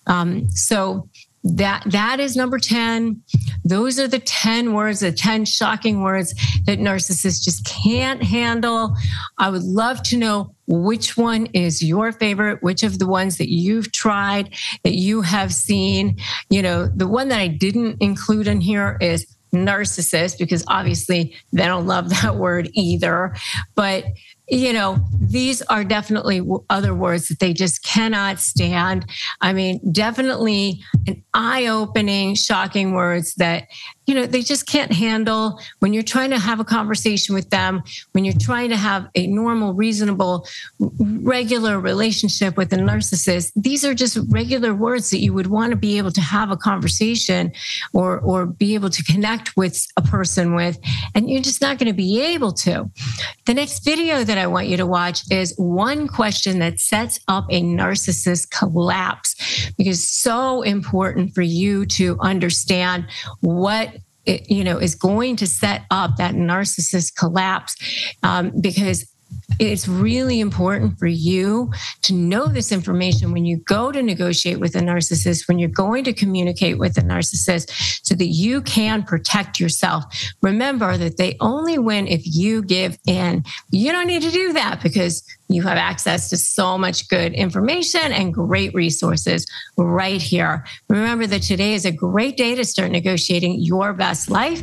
Um, 0.07 0.51
so 0.51 1.09
that 1.45 1.83
that 1.87 2.21
is 2.21 2.37
number 2.37 2.57
10 2.57 3.21
those 3.65 3.99
are 3.99 4.07
the 4.07 4.21
10 4.21 4.75
words 4.75 5.01
the 5.01 5.11
10 5.11 5.45
shocking 5.45 6.01
words 6.01 6.33
that 6.67 6.79
narcissists 6.79 7.43
just 7.43 7.65
can't 7.67 8.23
handle. 8.23 8.97
I 9.39 9.51
would 9.51 9.65
love 9.65 10.05
to 10.05 10.17
know 10.17 10.55
which 10.69 11.17
one 11.17 11.47
is 11.47 11.83
your 11.83 12.13
favorite 12.13 12.63
which 12.63 12.85
of 12.85 13.01
the 13.01 13.09
ones 13.09 13.39
that 13.39 13.51
you've 13.51 13.91
tried 13.91 14.55
that 14.85 14.95
you 14.95 15.23
have 15.23 15.53
seen. 15.53 16.17
You 16.49 16.63
know 16.63 16.87
the 16.87 17.09
one 17.09 17.29
that 17.29 17.41
i 17.41 17.49
didn't 17.49 18.01
include 18.01 18.47
in 18.47 18.61
here 18.61 18.97
is 19.01 19.27
narcissist 19.55 20.39
because 20.39 20.65
obviously 20.69 21.35
they 21.53 21.67
don't 21.67 21.87
love 21.87 22.09
that 22.09 22.37
word 22.37 22.71
either 22.75 23.35
but 23.75 24.05
you 24.53 24.73
know, 24.73 24.99
these 25.19 25.63
are 25.63 25.83
definitely 25.83 26.47
other 26.69 26.95
words 26.95 27.29
that 27.29 27.39
they 27.39 27.55
just 27.55 27.83
cannot 27.85 28.39
stand. 28.39 29.07
I 29.41 29.55
mean, 29.55 29.81
definitely 29.93 30.83
an 31.07 31.23
eye 31.33 31.69
opening, 31.69 32.35
shocking 32.35 32.93
words 32.93 33.35
that 33.37 33.69
you 34.07 34.15
know, 34.15 34.27
they 34.27 34.43
just 34.43 34.67
can't 34.67 34.93
handle 34.93 35.61
when 35.79 35.93
you're 35.93 36.03
trying 36.03 36.31
to 36.31 36.39
have 36.39 36.59
a 36.59 36.65
conversation 36.65 37.35
with 37.35 37.51
them, 37.51 37.83
when 38.13 38.25
you're 38.25 38.35
trying 38.41 38.71
to 38.71 38.77
have 38.77 39.09
a 39.15 39.27
normal, 39.29 39.75
reasonable, 39.75 40.47
regular 41.01 41.79
relationship 41.79 42.57
with 42.57 42.73
a 42.73 42.77
narcissist. 42.77 43.53
These 43.55 43.85
are 43.85 43.95
just 43.95 44.19
regular 44.29 44.75
words 44.75 45.11
that 45.11 45.21
you 45.21 45.33
would 45.33 45.47
want 45.47 45.71
to 45.71 45.77
be 45.77 45.99
able 45.99 46.11
to 46.13 46.21
have 46.21 46.51
a 46.51 46.57
conversation 46.57 47.53
or, 47.93 48.19
or 48.21 48.47
be 48.47 48.75
able 48.75 48.91
to 48.91 49.05
connect 49.05 49.57
with 49.57 49.87
a 49.97 50.03
person 50.03 50.55
with, 50.55 50.79
and 51.15 51.31
you're 51.31 51.43
just 51.43 51.61
not 51.61 51.79
going 51.79 51.89
to 51.89 51.97
be 51.97 52.21
able 52.21 52.53
to. 52.53 52.91
The 53.47 53.55
next 53.55 53.85
video 53.85 54.25
that 54.25 54.39
I 54.39 54.47
want 54.47 54.67
you 54.67 54.77
to 54.79 54.87
watch 54.87 55.31
is 55.31 55.55
one 55.57 56.09
question 56.09 56.59
that 56.59 56.81
sets 56.81 57.21
up 57.29 57.47
a 57.51 57.63
narcissist 57.63 58.51
collapse 58.51 59.71
because 59.79 60.07
so 60.07 60.63
important 60.63 61.35
for 61.35 61.43
you 61.43 61.87
to 61.87 62.19
understand 62.21 63.07
what 63.41 63.92
it, 64.27 64.51
you 64.51 64.65
know, 64.65 64.79
is 64.79 64.95
going 64.95 65.37
to 65.37 65.47
set 65.47 65.83
up 65.91 66.17
that 66.17 66.35
narcissist 66.35 67.17
collapse 67.17 67.75
um, 68.23 68.53
because 68.61 69.12
it's 69.59 69.89
really 69.89 70.41
important 70.41 70.99
for 70.99 71.07
you 71.07 71.71
to 72.03 72.13
know 72.13 72.47
this 72.47 72.73
information 72.73 73.33
when 73.33 73.45
you 73.45 73.59
go 73.59 73.93
to 73.93 74.03
negotiate 74.03 74.61
with 74.61 74.75
a 74.75 74.81
narcissist, 74.81 75.49
when 75.49 75.59
you're 75.59 75.69
going 75.69 76.05
to 76.05 76.13
communicate 76.13 76.79
with 76.79 76.97
a 76.99 77.03
narcissist, 77.03 77.71
so 78.05 78.15
that 78.15 78.27
you 78.27 78.63
can 78.63 79.03
protect 79.03 79.61
yourself. 79.61 80.05
Remember 80.43 80.97
that 80.97 81.17
they 81.17 81.37
only 81.41 81.79
win 81.79 82.07
if 82.07 82.23
you 82.25 82.63
give 82.63 82.99
in. 83.07 83.45
You 83.71 83.93
don't 83.93 84.07
need 84.07 84.23
to 84.23 84.31
do 84.31 84.53
that 84.53 84.83
because 84.83 85.23
you 85.49 85.63
have 85.63 85.79
access 85.79 86.31
to 86.31 86.37
so 86.37 86.79
much 86.79 87.09
good 87.09 87.33
information 87.35 88.13
and 88.13 88.33
great 88.33 88.73
resources 88.75 89.47
right 89.77 90.21
here. 90.21 90.65
Remember 90.89 91.27
that 91.27 91.43
today 91.43 91.75
is 91.75 91.85
a 91.85 91.93
great 91.93 92.37
day 92.37 92.55
to 92.55 92.65
start 92.65 92.91
negotiating 92.91 93.61
your 93.61 93.93
best 93.93 94.31
life. 94.31 94.63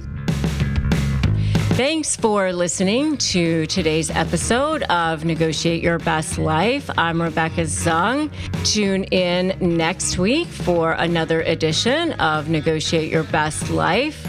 Thanks 1.79 2.17
for 2.17 2.51
listening 2.51 3.15
to 3.31 3.65
today's 3.67 4.09
episode 4.09 4.83
of 4.89 5.23
Negotiate 5.23 5.81
Your 5.81 5.97
Best 5.97 6.37
Life. 6.37 6.89
I'm 6.97 7.21
Rebecca 7.21 7.61
Zung. 7.61 8.29
Tune 8.65 9.05
in 9.05 9.55
next 9.61 10.17
week 10.17 10.49
for 10.49 10.91
another 10.91 11.41
edition 11.43 12.11
of 12.19 12.49
Negotiate 12.49 13.09
Your 13.09 13.23
Best 13.23 13.69
Life. 13.69 14.28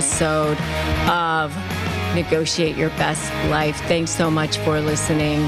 episode 0.00 0.58
of 1.10 1.54
Negotiate 2.14 2.74
Your 2.74 2.88
Best 2.90 3.30
Life. 3.50 3.76
Thanks 3.82 4.10
so 4.10 4.30
much 4.30 4.56
for 4.56 4.80
listening. 4.80 5.40